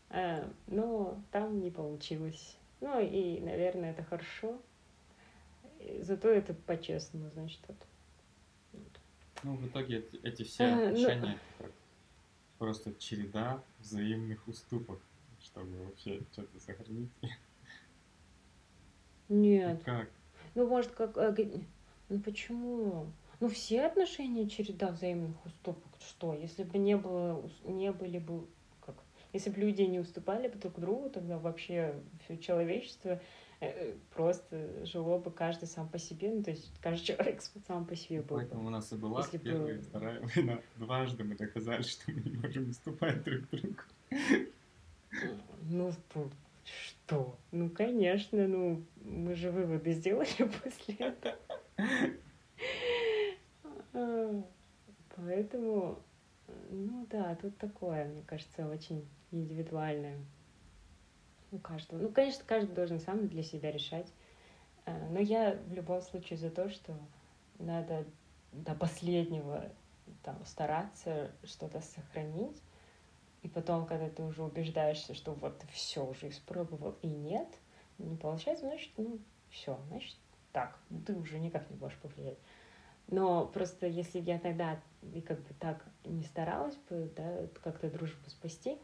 [0.10, 2.58] А, но там не получилось.
[2.82, 4.60] Ну и, наверное, это хорошо.
[6.00, 7.78] Зато это по-честному, значит, вот.
[9.43, 11.68] Ну, в итоге эти, все отношения ну...
[12.58, 14.99] просто череда взаимных уступок,
[15.41, 17.10] чтобы вообще что-то сохранить.
[19.30, 19.78] Нет.
[19.80, 20.10] Ну, как?
[20.55, 21.16] Ну, может, как...
[22.10, 23.08] Ну, почему?
[23.39, 25.91] Ну, все отношения череда взаимных уступок.
[25.99, 26.34] Что?
[26.34, 27.47] Если бы не было...
[27.66, 28.47] Не были бы...
[28.86, 28.95] Как?
[29.34, 33.22] Если бы люди не уступали бы друг другу, тогда вообще все человечество
[34.14, 38.22] просто жило бы каждый сам по себе, ну, то есть каждый человек сам по себе
[38.22, 38.68] был Поэтому бы.
[38.68, 39.80] у нас и была Если первая бы...
[39.80, 40.60] и вторая война.
[40.76, 43.82] Дважды мы доказали, что мы не можем уступать друг другу.
[45.64, 45.91] Ну,
[46.64, 47.38] что?
[47.51, 50.28] Ну, конечно, ну, мы же выводы сделали
[50.64, 51.36] после этого.
[55.16, 55.99] Поэтому,
[56.70, 60.18] ну да, тут такое, мне кажется, очень индивидуальное
[61.52, 62.00] у каждого.
[62.00, 64.12] Ну, конечно, каждый должен сам для себя решать.
[64.86, 66.98] Но я в любом случае за то, что
[67.60, 68.06] надо
[68.52, 69.70] до последнего
[70.24, 72.62] там, стараться что-то сохранить.
[73.43, 77.48] И потом, когда ты уже убеждаешься, что вот все уже испробовал и нет,
[77.98, 79.20] не получается, значит, ну,
[79.50, 80.16] все, значит,
[80.52, 82.38] так, ты уже никак не можешь повлиять.
[83.08, 84.82] Но просто если я тогда
[85.14, 88.78] и как бы так не старалась бы, да, как-то дружбу спасти,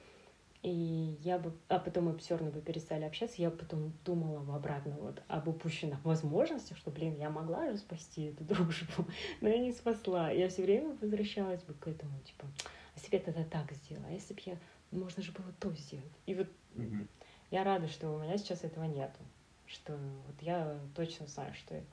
[0.63, 4.55] и я бы, а потом мы все равно бы перестали общаться, я потом думала в
[4.55, 9.05] обратно вот об упущенных возможностях, что, блин, я могла же спасти эту дружбу,
[9.41, 10.31] но я не спасла.
[10.31, 14.07] Я все время возвращалась бы к этому, типа, а если бы я тогда так сделала,
[14.07, 14.57] а если бы я,
[14.91, 16.13] можно же было то сделать.
[16.25, 17.07] И вот mm-hmm.
[17.51, 19.19] я рада, что у меня сейчас этого нету,
[19.65, 21.83] что вот я точно знаю, что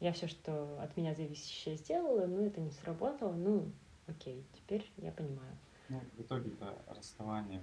[0.00, 3.70] я все, что от меня зависящее сделала, но это не сработало, ну,
[4.06, 5.58] окей, теперь я понимаю.
[5.90, 7.60] Ну, в итоге-то расставание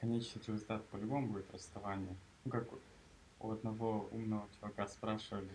[0.00, 2.16] конечный результат по-любому будет расставание.
[2.44, 2.68] Ну, как
[3.40, 5.48] у одного умного чувака спрашивали,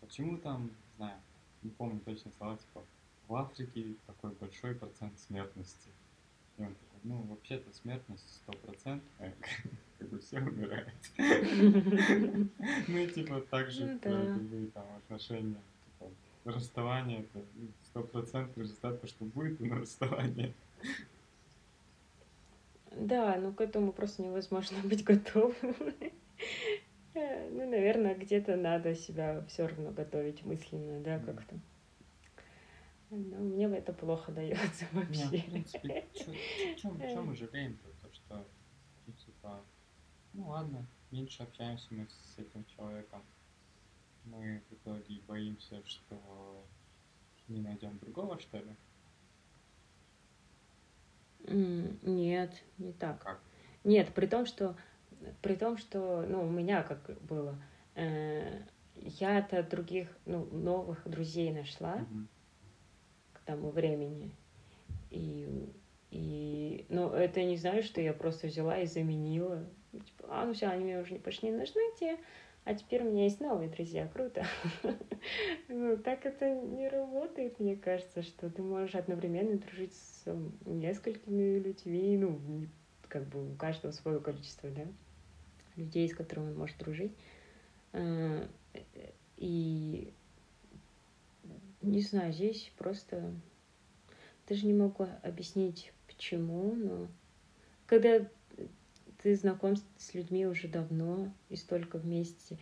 [0.00, 1.18] почему там, не знаю,
[1.62, 2.82] не помню точно слова, типа,
[3.28, 5.88] в Африке такой большой процент смертности.
[6.58, 9.34] И он такой, ну, вообще-то смертность стопроцентная,
[9.98, 10.92] как бы все умирают.
[12.88, 15.60] Ну и типа так же любые там отношения.
[15.86, 16.10] Типа,
[16.44, 17.44] расставание это
[17.84, 20.54] стопроцентный результат, то, что будет на расставание.
[22.96, 25.54] Да, ну к этому просто невозможно быть готовым.
[27.14, 31.56] Э, Ну, наверное, где-то надо себя все равно готовить мысленно, да, как-то.
[33.10, 35.26] Но мне это плохо дается вообще.
[35.38, 36.04] в принципе,
[37.14, 37.88] чем мы жалеем-то?
[38.00, 38.46] То, что,
[39.26, 39.62] типа,
[40.32, 43.22] ну ладно, меньше общаемся мы с этим человеком.
[44.24, 46.64] Мы в итоге боимся, что
[47.48, 48.74] не найдем другого, что ли?
[51.48, 53.22] Нет, не так.
[53.22, 53.40] Как?
[53.84, 54.76] Нет, при том, что,
[55.40, 57.56] при том, что, ну, у меня как было,
[57.94, 58.62] э,
[58.96, 62.28] я-то других, ну, новых друзей нашла Мгм.
[63.32, 64.30] к тому времени.
[65.10, 65.68] И,
[66.10, 69.66] и, ну, это не знаю, что я просто взяла и заменила.
[69.92, 72.18] Типа, а, ну все, они мне уже не пошли не нужны те,
[72.64, 74.44] а теперь у меня есть новые друзья, круто.
[75.68, 80.24] Ну, так это не работает, мне кажется, что ты можешь одновременно дружить с
[80.66, 82.40] несколькими людьми, ну,
[83.08, 84.82] как бы у каждого свое количество, да,
[85.76, 87.12] людей, с которыми он может дружить.
[87.92, 88.46] Э,
[89.36, 90.12] И
[91.82, 93.32] не знаю, здесь просто
[94.48, 97.08] даже не могу объяснить, почему, но
[97.86, 98.28] когда
[99.22, 102.56] ты знаком с- людьми уже давно и столько вместе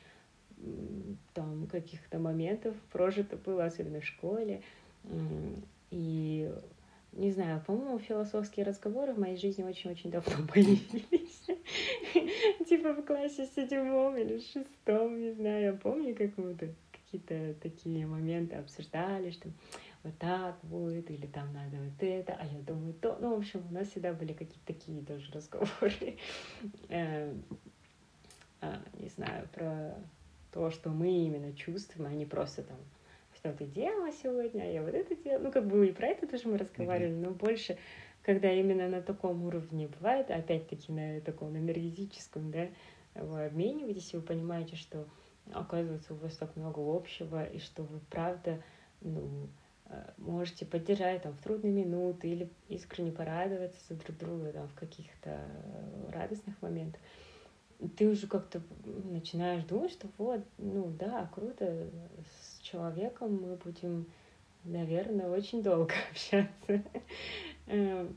[1.34, 4.62] там каких-то моментов прожито было, особенно в школе,
[5.90, 6.52] и
[7.12, 11.40] не знаю, по-моему, философские разговоры в моей жизни очень-очень давно появились.
[12.68, 16.54] Типа в классе седьмом или шестом, не знаю, я помню, как мы
[16.92, 19.48] какие-то такие моменты обсуждали, что
[20.02, 23.18] вот так будет, или там надо вот это, а я думаю то.
[23.20, 26.16] Ну, в общем, у нас всегда были какие-то такие тоже разговоры.
[26.88, 27.44] Эм,
[28.60, 29.94] а, Не знаю, про
[30.52, 32.78] то, что мы именно чувствуем, а не просто там
[33.40, 35.44] что ты делала сегодня, а я вот это делала.
[35.44, 37.78] Ну, как бы и про это тоже мы разговаривали, но больше,
[38.22, 42.68] когда именно на таком уровне бывает, опять-таки на таком энергетическом, да,
[43.14, 45.06] вы обмениваетесь, и вы понимаете, что
[45.52, 48.62] оказывается у вас так много общего, и что вы правда,
[49.00, 49.48] ну,
[50.18, 55.30] можете поддержать там в трудные минуты или искренне порадоваться за друг друга там в каких-то
[55.30, 57.00] э, радостных моментах.
[57.96, 61.88] Ты уже как-то начинаешь думать, что вот, ну да, круто,
[62.30, 64.06] с человеком мы будем,
[64.64, 66.82] наверное, очень долго общаться.
[67.66, 68.16] Эм,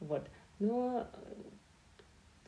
[0.00, 0.26] Вот.
[0.58, 1.42] Но, э,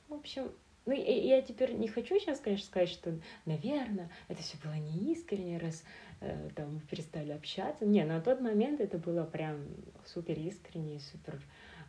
[0.09, 0.51] в общем,
[0.87, 5.59] ну, я теперь не хочу сейчас, конечно, сказать, что, наверное, это все было не искренне,
[5.59, 6.14] раз э,
[6.55, 7.87] там мы перестали общаться.
[7.87, 9.67] Не, на тот момент это было прям
[10.07, 11.41] супер искренне, супер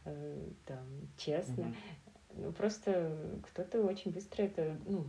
[0.05, 0.85] э, там
[1.17, 1.65] честно.
[1.65, 1.75] Мгм.
[2.37, 5.07] Ну, просто кто-то очень быстро это, ну,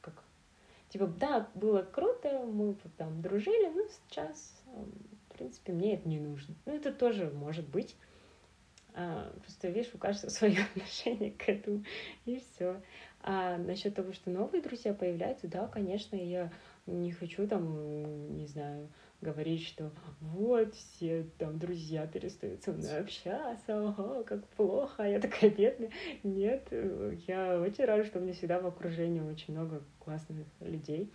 [0.00, 0.22] как...
[0.88, 4.84] Типа, да, было круто, мы там дружили, но сейчас, э,
[5.28, 6.54] в принципе, мне это не нужно.
[6.66, 7.96] Ну, это тоже может быть.
[8.94, 11.84] А, просто, видишь, у каждого свое отношение к этому,
[12.24, 12.80] и все.
[13.22, 16.50] А насчет того, что новые друзья появляются, да, конечно, я
[16.86, 18.88] не хочу там, не знаю,
[19.20, 25.20] говорить, что вот все там друзья перестают со мной общаться, ага, как плохо, а я
[25.20, 25.90] такая бедная.
[26.24, 31.10] Нет, э, я очень рада, что у меня всегда в окружении очень много классных людей.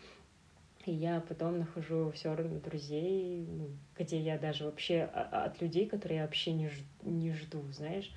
[0.85, 3.67] И я потом нахожу все равно друзей, ну,
[3.99, 8.09] где я даже вообще а- от людей, которые я вообще не, ж- не жду, знаешь,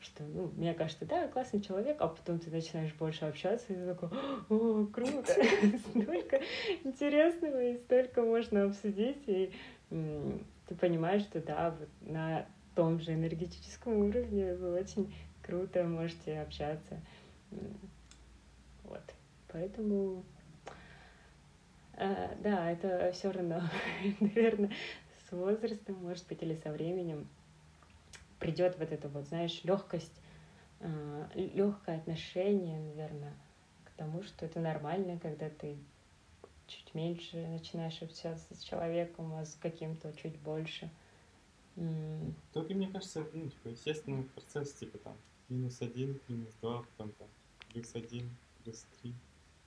[0.00, 3.86] что, ну, мне кажется, да, классный человек, а потом ты начинаешь больше общаться, и ты
[3.86, 4.08] такой,
[4.48, 5.32] о, круто,
[5.90, 6.40] столько
[6.84, 9.52] интересного, и столько можно обсудить, и
[9.90, 17.00] ты понимаешь, что да, вот на том же энергетическом уровне вы очень круто можете общаться.
[18.84, 19.02] Вот.
[19.48, 20.24] Поэтому
[21.94, 23.62] э, да, это все равно,
[24.20, 24.70] наверное,
[25.28, 27.28] с возрастом, может быть, или со временем
[28.40, 30.20] придет вот эта вот, знаешь, легкость,
[31.34, 33.34] легкое отношение, наверное,
[33.84, 35.76] к тому, что это нормально, когда ты
[36.66, 40.90] чуть меньше начинаешь общаться с человеком, а с каким-то чуть больше.
[42.52, 45.16] Только мне кажется, ну, типа, естественный процесс, типа там,
[45.48, 47.28] минус один, минус два, потом там,
[47.72, 48.28] плюс один,
[48.62, 49.14] плюс три.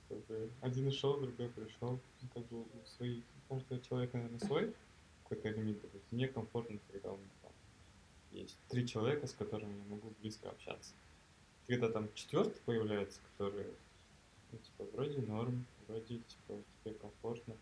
[0.09, 1.99] Как бы один ушел, другой пришел.
[2.21, 4.75] Ну, как бы у своих, у каждого человека, наверное, свой
[5.23, 5.81] какой-то лимит.
[6.11, 7.17] Мне комфортно, когда там
[8.33, 10.93] есть три человека, с которыми я могу близко общаться.
[11.67, 13.67] Когда там четвертый появляется, который,
[14.51, 17.55] ну, типа, вроде норм, вроде, типа, тебе комфортно,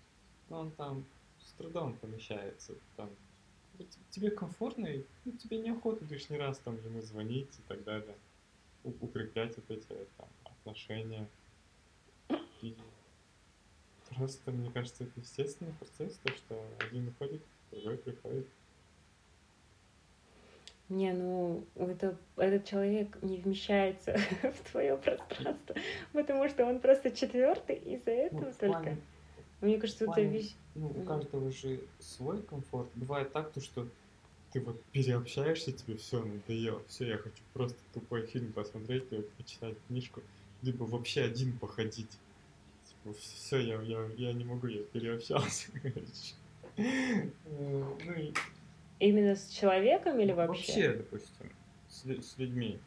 [0.49, 1.05] но он там
[1.39, 3.09] с трудом помещается, там
[4.09, 8.15] тебе комфортно, и ну, тебе неохота лишний раз там ему звонить и так далее.
[8.83, 11.27] Укреплять вот эти там, отношения.
[12.61, 12.75] И
[14.09, 17.41] просто, мне кажется, это естественный процесс, то, что один уходит,
[17.71, 18.47] другой приходит.
[20.91, 25.73] Не, ну это, этот человек не вмещается в твое пространство,
[26.11, 28.79] потому что он просто четвертый из-за этого Ну, в только.
[28.81, 28.97] плане-
[29.61, 30.53] Мне кажется, это вещь.
[30.75, 32.89] Ну, у каждого же свой комфорт.
[32.95, 33.87] Бывает так, то, что
[34.51, 39.75] ты вот переобщаешься, тебе все надоело, все, я хочу просто тупой фильм посмотреть, либо почитать
[39.87, 40.21] книжку,
[40.61, 42.11] либо вообще один походить.
[42.89, 46.35] Типа, все, я, я, я не могу, я переобщался, короче.
[46.75, 48.33] Э, Ну и
[49.01, 50.73] Именно с человеком или вообще?
[50.73, 51.51] вообще, допустим,
[51.87, 52.79] с, с людьми.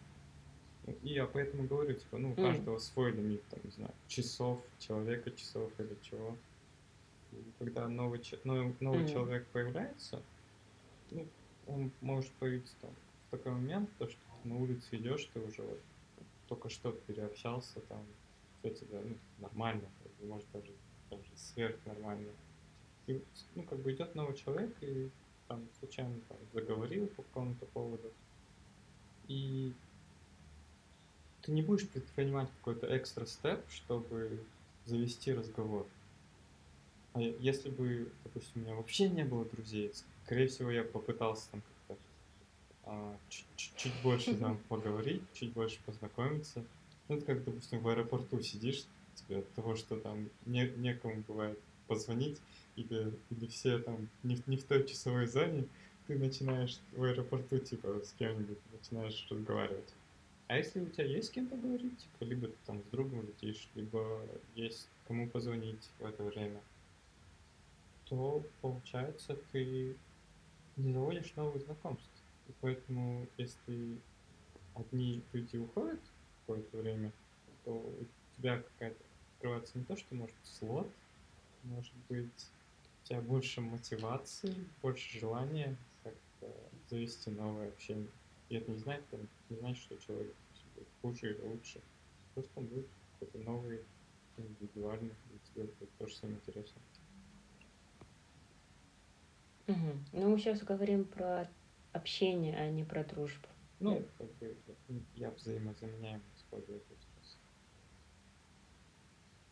[1.03, 5.33] И я поэтому говорю, типа, ну, у каждого свой лимит, там, не знаю, часов, человека,
[5.33, 6.39] часов или чего.
[7.33, 9.09] И когда новый, че- новый, новый Мгм.
[9.09, 10.23] человек появляется,
[11.11, 11.29] ну,
[11.67, 12.95] он может появиться там
[13.27, 15.83] в такой момент, то, что ты на улице идешь, ты уже вот
[16.47, 18.07] только что переобщался, там,
[18.63, 19.91] все тебе, ну, нормально,
[20.21, 20.73] может, даже,
[21.11, 22.33] даже сверхнормально.
[23.09, 25.11] И, ну, как бы идет новый человек, и
[25.49, 28.13] там случайно там, заговорил по какому-то поводу,
[29.29, 29.73] и
[31.43, 34.41] ты не будешь предпринимать какой-то экстра степ, чтобы
[34.87, 35.87] завести разговор.
[37.15, 39.93] А если бы, допустим, у меня вообще не было друзей,
[40.25, 42.03] скорее всего, я попытался там как-то
[42.85, 43.17] а,
[43.57, 46.65] чуть больше там поговорить, чуть больше познакомиться.
[47.09, 48.85] Ну, это как, допустим, в аэропорту сидишь,
[49.15, 52.41] тебе от того, что там не, некому бывает позвонить,
[52.77, 55.67] или, или все там не, в- не в той часовой зоне,
[56.07, 59.95] ты начинаешь в аэропорту, типа, с кем-нибудь начинаешь разговаривать.
[60.49, 63.69] А если у тебя есть с кем поговорить, типа, либо ты там с другом летишь,
[63.75, 64.21] либо
[64.55, 66.61] есть кому позвонить в это время,
[68.05, 69.97] то, получается, ты
[70.77, 72.11] не заводишь новых знакомств.
[72.49, 73.97] И поэтому, если
[74.75, 76.01] одни люди уходят
[76.41, 77.11] какое-то время,
[77.65, 78.05] то у
[78.37, 79.03] тебя какая-то
[79.37, 80.91] открывается не то, что может слот,
[81.63, 82.51] может быть,
[83.05, 88.09] у тебя больше мотивации, больше желания как-то завести новое общение.
[88.49, 89.05] И это не значит,
[89.51, 90.35] не значит, что человек
[90.75, 91.83] будет хуже или лучше.
[92.33, 93.81] Просто он будет какой-то новый,
[94.39, 96.81] индивидуальный, и тебе будет тоже всем интересно.
[99.67, 100.05] Мгм.
[100.13, 101.47] Ну, мы сейчас говорим про
[101.93, 103.49] общение, а не про дружбу.
[103.81, 104.57] Ну, как бы
[105.15, 107.41] я взаимозаменяемо использую этот способ.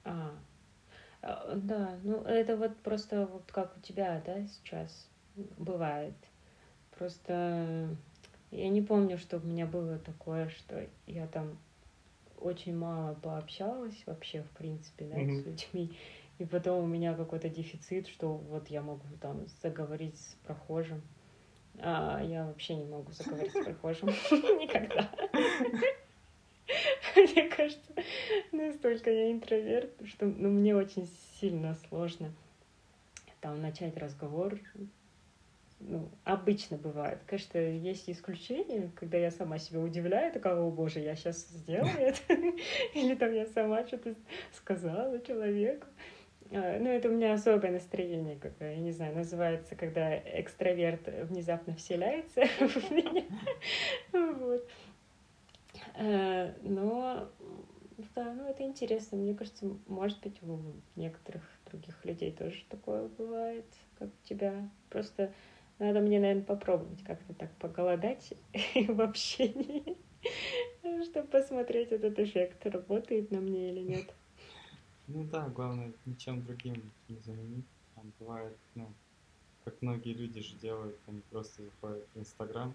[0.04, 0.42] А,
[1.22, 5.08] да, ну это вот просто вот как у тебя, да, сейчас
[5.58, 6.14] бывает.
[6.98, 7.96] Просто
[8.50, 11.58] я не помню, что у меня было такое, что я там
[12.38, 15.44] очень мало пообщалась вообще, в принципе, да, с Мгм.
[15.46, 15.96] людьми.
[16.38, 21.02] И потом у меня какой-то дефицит, что вот я могу там заговорить с прохожим.
[21.78, 24.08] А я вообще не могу заговорить с прохожим
[24.60, 25.08] никогда.
[27.16, 27.92] Мне кажется,
[28.52, 31.08] настолько я интроверт, что ну, мне очень
[31.40, 32.32] сильно сложно
[33.40, 34.58] там начать разговор.
[35.80, 37.18] Ну, обычно бывает.
[37.26, 42.20] Конечно, есть исключения, когда я сама себя удивляю, такая, о боже, я сейчас сделаю это.
[42.94, 44.14] Или там я сама что-то
[44.52, 45.86] сказала человеку.
[46.52, 51.74] А, Ну, это у меня особое настроение какое, я не знаю, называется, когда экстраверт внезапно
[51.74, 53.24] вселяется в меня.
[54.12, 54.68] Вот.
[55.94, 57.30] Э, Но,
[58.14, 59.18] да, ну это интересно.
[59.18, 60.58] Мне кажется, может быть, у
[60.96, 63.66] некоторых других людей тоже такое бывает,
[63.98, 64.68] как у тебя.
[64.90, 65.32] Просто
[65.78, 68.34] надо мне, наверное, попробовать как-то так поголодать
[68.74, 69.96] в общении,
[71.04, 74.14] чтобы посмотреть этот эффект, работает на мне или нет.
[75.08, 77.66] Ну да, главное ничем другим не заменить.
[77.94, 78.88] Там бывает, ну,
[79.64, 82.74] как многие люди же делают, они просто заходят в Инстаграм.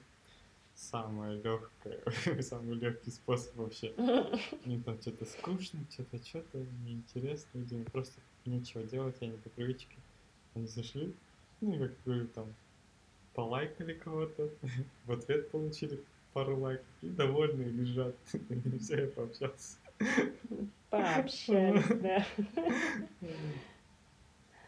[0.77, 2.03] Самое легкое,
[2.41, 3.87] самый легкий способ вообще.
[4.65, 9.97] Им там что-то скучно, что-то, что-то неинтересно, видимо, просто нечего делать, они по привычке.
[10.53, 11.15] Они зашли,
[11.61, 12.53] ну и как говорю, там,
[13.33, 14.51] полайкали кого-то,
[15.05, 15.99] в ответ получили
[16.33, 18.15] пару лайков и довольные лежат.
[18.33, 19.77] И все, я пообщался.
[20.91, 22.25] Пообщались, да.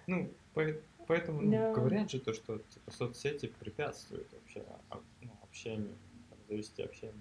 [0.08, 5.96] Ну, по- поэтому ну, говорят же то, что типа, соцсети препятствуют вообще а- ну, общению,
[6.30, 7.14] там, завести общение.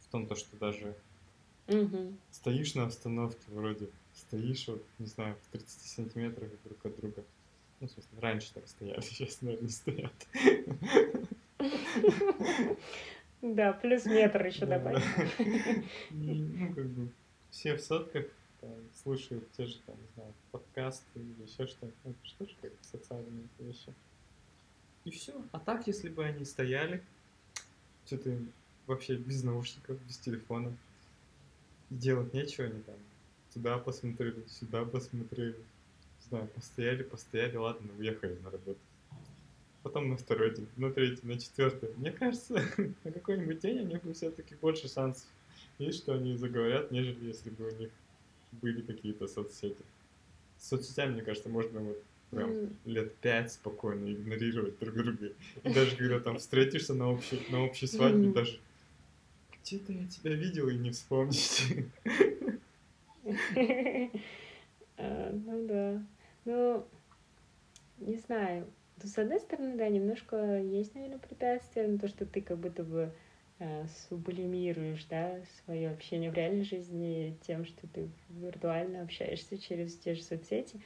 [0.00, 0.94] В том, то, что даже
[1.66, 2.18] Мгм.
[2.30, 7.24] стоишь на остановке, вроде стоишь, вот, не знаю, в 30 сантиметрах друг от друга.
[7.80, 10.12] Ну, в смысле, раньше так стояли, сейчас, наверное, не стоят.
[13.40, 15.02] Да, плюс метр еще добавить.
[16.10, 17.08] Ну, как бы,
[17.50, 18.26] все в сотках
[18.60, 18.70] там,
[19.02, 21.98] слушают те же, там, не знаю, подкасты или еще что-нибудь.
[22.04, 23.92] Ну, это же как социальные вещи.
[25.04, 25.32] И все.
[25.52, 27.02] А так, если бы они стояли,
[28.08, 28.36] что-то
[28.86, 30.74] вообще без наушников, без телефона,
[31.90, 32.96] делать нечего, они там
[33.52, 38.78] туда посмотрели, сюда посмотрели, не знаю, постояли, постояли, ладно, уехали на работу.
[39.82, 41.90] Потом на второй день, на третий, на четвертый.
[41.96, 42.54] Мне кажется,
[43.04, 45.28] на какой-нибудь день у них бы все-таки больше шансов.
[45.78, 47.90] Есть, что они заговорят, нежели если бы у них
[48.52, 49.84] были какие-то соцсети.
[50.58, 52.72] С соцсетями, мне кажется, можно вот прям mm.
[52.84, 55.32] лет пять спокойно игнорировать друг друга.
[55.64, 58.32] И даже когда там встретишься на общей, на общей свадьбе, mm.
[58.32, 58.60] даже
[59.62, 61.62] где-то я тебя видел и не вспомнить.
[65.00, 66.02] А, ну да.
[66.44, 66.84] Ну,
[67.98, 68.66] не знаю.
[69.00, 72.82] Ну, с одной стороны, да, немножко есть, наверное, препятствие на то, что ты как будто
[72.82, 73.12] бы
[73.60, 80.16] э, сублимируешь, да, свое общение в реальной жизни тем, что ты виртуально общаешься через те
[80.16, 80.80] же соцсети.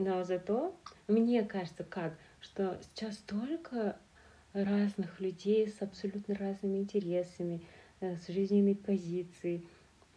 [0.00, 0.74] Но зато
[1.08, 3.98] мне кажется, как, что сейчас столько
[4.54, 7.60] разных людей с абсолютно разными интересами,
[8.00, 9.68] э, с жизненной позицией,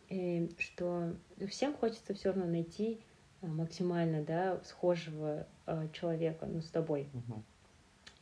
[0.09, 1.13] э, что
[1.49, 3.01] всем хочется все равно найти
[3.41, 5.45] э, максимально да, схожего
[5.91, 7.09] человека ну, с тобой.
[7.13, 7.43] Угу.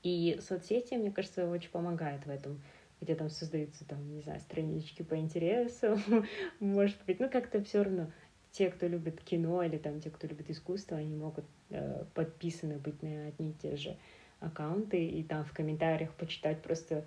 [0.01, 2.59] И соцсети, мне кажется, очень помогают в этом
[3.01, 5.99] где там создаются там, не знаю, странички по интересам,
[6.59, 8.12] может быть, ну как-то все равно
[8.52, 13.02] те, кто любит кино или там те, кто любит искусство, они могут э, подписаны быть
[13.02, 13.97] на одни и те же
[14.39, 17.06] аккаунты и там в комментариях почитать просто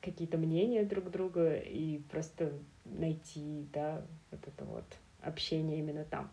[0.00, 2.52] какие-то мнения друг друга и просто
[2.84, 4.84] найти, да, вот это вот
[5.20, 6.30] общение именно там.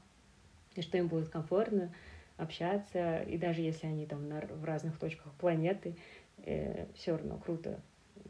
[0.76, 1.93] И что им будет комфортно
[2.38, 5.95] общаться, и даже если они там на, в разных точках планеты,
[6.38, 7.80] э, все равно круто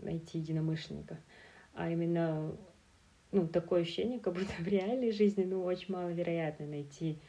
[0.02, 1.18] найти единомышленника.
[1.74, 2.52] А именно
[3.32, 7.20] ну, такое ощущение, как будто в реальной жизни, ну, очень маловероятно найти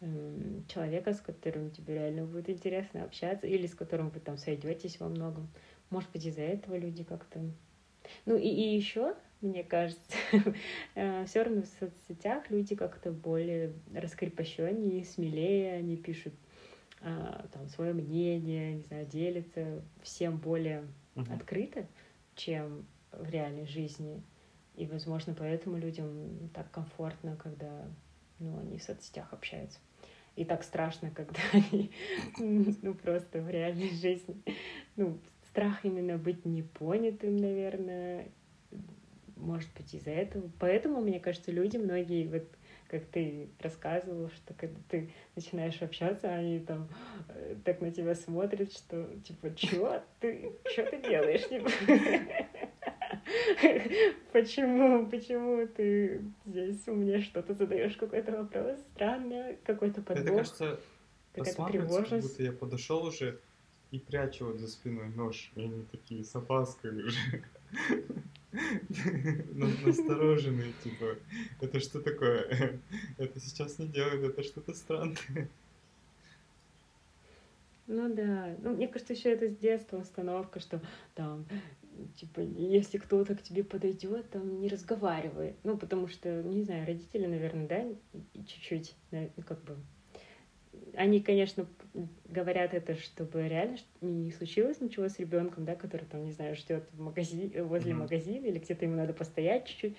[0.00, 4.98] эм, человека, с которым тебе реально будет интересно общаться, или с которым вы там сойдетесь
[5.00, 5.48] во многом.
[5.90, 7.40] Может быть, из-за этого люди как-то...
[8.26, 10.16] Ну, и, и еще, мне кажется,
[10.94, 16.34] э, все равно в соцсетях люди как-то более раскрепощеннее, смелее, они пишут
[17.06, 20.86] а, там свое мнение, не знаю, делятся всем более
[21.16, 21.34] uh-huh.
[21.34, 21.86] открыто,
[22.34, 24.22] чем в реальной жизни.
[24.76, 27.86] И, возможно, поэтому людям так комфортно, когда
[28.38, 29.78] ну, они в соцсетях общаются.
[30.36, 31.90] И так страшно, когда они
[32.38, 34.42] ну, просто в реальной жизни.
[34.96, 35.18] Ну,
[35.48, 38.28] страх именно быть непонятым, наверное,
[39.36, 40.50] может быть, из-за этого.
[40.58, 42.44] Поэтому, мне кажется, люди многие, вот
[42.88, 46.88] как ты рассказывал, что когда ты начинаешь общаться, они там
[47.28, 51.42] э, так на тебя смотрят, что типа, чё ты, что ты делаешь?
[54.32, 60.26] Почему, почему ты здесь у меня что-то задаешь какой-то вопрос странный, какой-то подвох.
[60.26, 60.80] Это кажется,
[61.34, 63.38] посматривается, как будто я подошел уже
[63.90, 67.42] и прячу вот за спиной нож, и они такие с опаской уже
[69.84, 71.16] настороженные, типа,
[71.60, 72.80] это что такое?
[73.18, 75.48] Это сейчас не делают, это что-то странное.
[77.86, 80.80] Ну да, ну мне кажется, еще это с детства установка, что
[81.14, 81.44] там
[82.16, 85.54] типа, если кто-то к тебе подойдет, там не разговаривай.
[85.64, 87.84] Ну, потому что, не знаю, родители, наверное, да,
[88.46, 89.76] чуть-чуть, ну, как бы,
[90.94, 91.66] они, конечно,
[92.28, 96.84] говорят это, чтобы реально не случилось ничего с ребенком, да, который там, не знаю, ждет
[96.92, 97.96] в магазине, возле mm-hmm.
[97.96, 99.96] магазина, или где-то ему надо постоять чуть-чуть.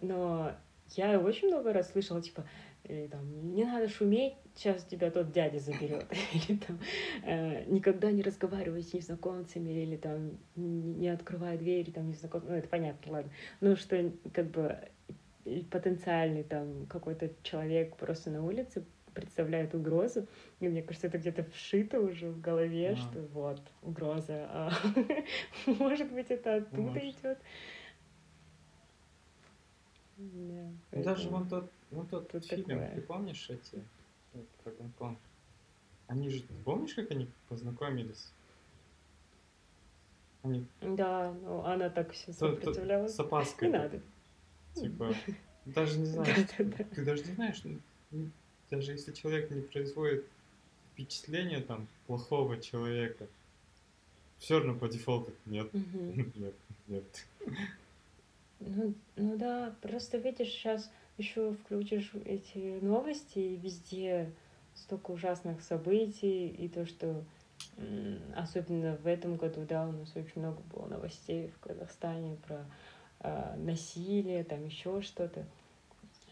[0.00, 0.52] Но
[0.96, 2.46] я очень много раз слышала, типа,
[2.84, 6.78] или там, не надо шуметь, сейчас тебя тот дядя заберет, или там,
[7.24, 12.68] э, никогда не разговаривай с незнакомцами, или там, не открывай двери, там, незнакомцам, ну, это
[12.68, 14.78] понятно, ладно, ну, что, как бы,
[15.70, 20.26] потенциальный там какой-то человек просто на улице представляет угрозу,
[20.60, 22.96] и мне кажется, это где-то вшито уже в голове, а.
[22.96, 24.70] что вот, угроза, а
[25.66, 27.38] может быть, это оттуда идет.
[30.16, 30.72] Да,
[31.08, 32.94] Даже вон тот, вон тот Тут фильм, такое.
[32.94, 33.82] ты помнишь эти,
[34.62, 35.18] про Гонконг?
[36.06, 38.30] Они же, помнишь, как они познакомились?
[40.42, 40.66] Они...
[40.80, 43.14] Да, ну она так все сопротивлялась.
[43.14, 43.68] С опаской.
[43.68, 44.00] Не надо.
[44.74, 45.14] Типа,
[45.64, 47.62] даже не знаешь, ты даже не знаешь,
[48.10, 48.30] ну,
[48.70, 50.26] даже если человек не производит
[50.92, 53.26] впечатление там плохого человека,
[54.38, 56.54] все равно по дефолту нет, нет,
[56.86, 57.26] нет.
[58.60, 64.32] Ну, ну да, просто видишь, сейчас еще включишь эти новости, и везде
[64.74, 67.24] столько ужасных событий, и то, что
[68.36, 72.64] особенно в этом году, да, у нас очень много было новостей в Казахстане про
[73.20, 75.44] э, насилие, там еще что-то,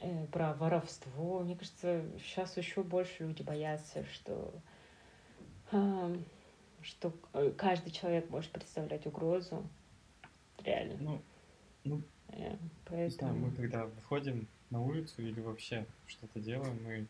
[0.00, 1.40] э, про воровство.
[1.40, 4.54] Мне кажется, сейчас еще больше люди боятся, что
[5.72, 6.16] э,
[6.82, 7.12] что
[7.56, 9.66] каждый человек может представлять угрозу.
[10.62, 10.96] Реально.
[11.00, 11.22] Ну,
[11.82, 13.46] ну, Э, Поэтому...
[13.46, 17.06] мы когда выходим на улицу или вообще что-то делаем, мы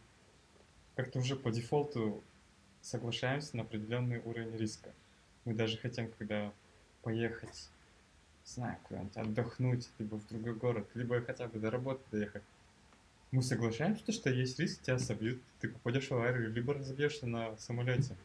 [0.94, 2.22] как-то уже по дефолту
[2.80, 4.90] соглашаемся на определенный уровень риска.
[5.44, 6.52] Мы даже хотим, когда
[7.02, 7.68] поехать,
[8.44, 12.42] не знаю, куда-нибудь отдохнуть, либо в другой город, либо хотя бы до работы доехать.
[13.32, 18.16] Мы соглашаемся, что есть риск, тебя собьют, ты попадешь в аварию, либо разобьешься на самолете.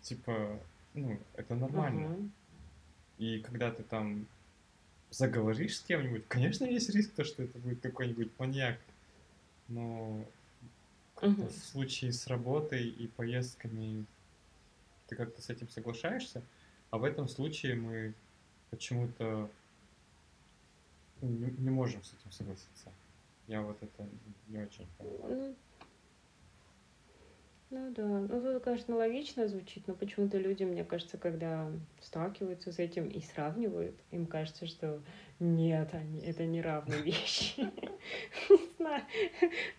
[0.00, 0.58] Типа,
[0.94, 2.08] ну, это нормально.
[2.08, 2.32] Мгм.
[3.18, 4.26] И когда ты там
[5.10, 8.78] заговоришь с кем-нибудь, конечно, есть риск, то, что это будет какой-нибудь маньяк.
[9.68, 10.24] Но
[11.20, 11.48] Мгм.
[11.48, 14.04] в случае с работой и поездками
[15.06, 16.42] ты как-то с этим соглашаешься,
[16.90, 18.14] а в этом случае мы
[18.70, 19.50] почему-то
[21.20, 22.92] ну, не, не можем с этим согласиться.
[23.46, 24.06] Я вот это
[24.48, 25.56] не очень понимаю.
[27.70, 32.78] Ну, да, ну это, конечно, логично звучит, но почему-то люди, мне кажется, когда сталкиваются с
[32.78, 35.02] этим и сравнивают, им кажется, что
[35.38, 37.60] нет, они, это не равные вещи.
[38.48, 39.02] Не знаю.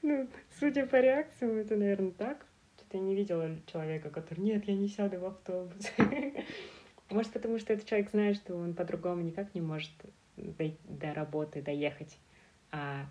[0.04, 0.30] Ну,
[0.60, 2.46] судя по реакциям, это, наверное, так.
[2.78, 5.92] Что-то я не видела человека, который, нет, я не сяду в автобус.
[7.10, 9.92] Может, потому что этот человек знает, что он по-другому никак не может
[10.38, 12.18] до работы доехать,
[12.72, 13.06] а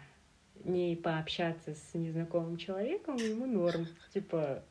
[0.64, 3.86] не пообщаться с незнакомым человеком ему норм.
[4.12, 4.64] Типа,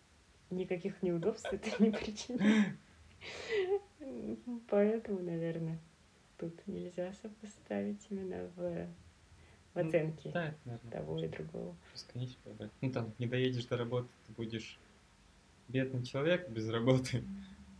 [0.50, 2.74] никаких неудобств это не причиняет.
[4.70, 5.80] Поэтому, наверное,
[6.38, 8.88] тут нельзя сопоставить именно в,
[9.74, 11.76] в Ну, оценке Да, это, наверное, того и другого.
[11.94, 12.72] бесконечно подобрать.
[12.82, 14.80] Ну там, не доедешь до работы, ты будешь
[15.68, 17.24] бедный человек без работы,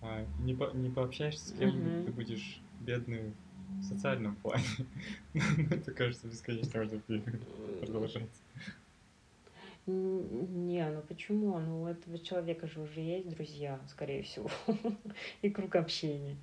[0.02, 2.06] а не, по- не пообщаешься с кем-нибудь, Мгм.
[2.06, 3.34] ты будешь бедный
[3.80, 4.66] в социальном плане.
[5.72, 7.02] Это кажется бесконечно можно
[7.80, 8.30] продолжать.
[9.86, 11.58] Не, ну почему?
[11.60, 14.50] Ну у этого человека же уже есть друзья, скорее всего,
[15.42, 16.36] и круг общения.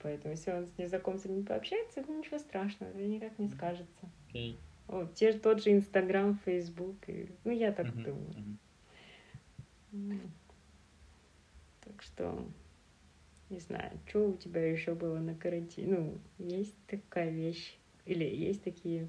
[0.00, 4.08] Поэтому если он с незнакомцем не пообщается, ну ничего страшного, это никак не скажется.
[4.28, 4.58] Окей.
[4.86, 6.96] Вот, те, же- тот же Инстаграм, Фейсбук.
[7.08, 8.58] И, ну, я так Мгм, думаю.
[9.92, 10.20] М.
[11.84, 12.46] Так что,
[13.50, 15.96] не знаю, что у тебя еще было на карантине?
[15.96, 19.08] Ну, есть такая вещь, или есть такие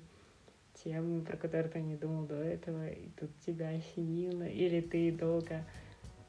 [0.83, 5.65] темы, про которые ты не думал до этого, и тут тебя осенило, или ты долго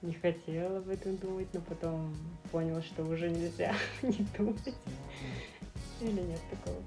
[0.02, 2.14] не хотела об этом думать, но потом
[2.50, 4.74] понял, что уже нельзя не думать,
[6.00, 6.82] или нет такого?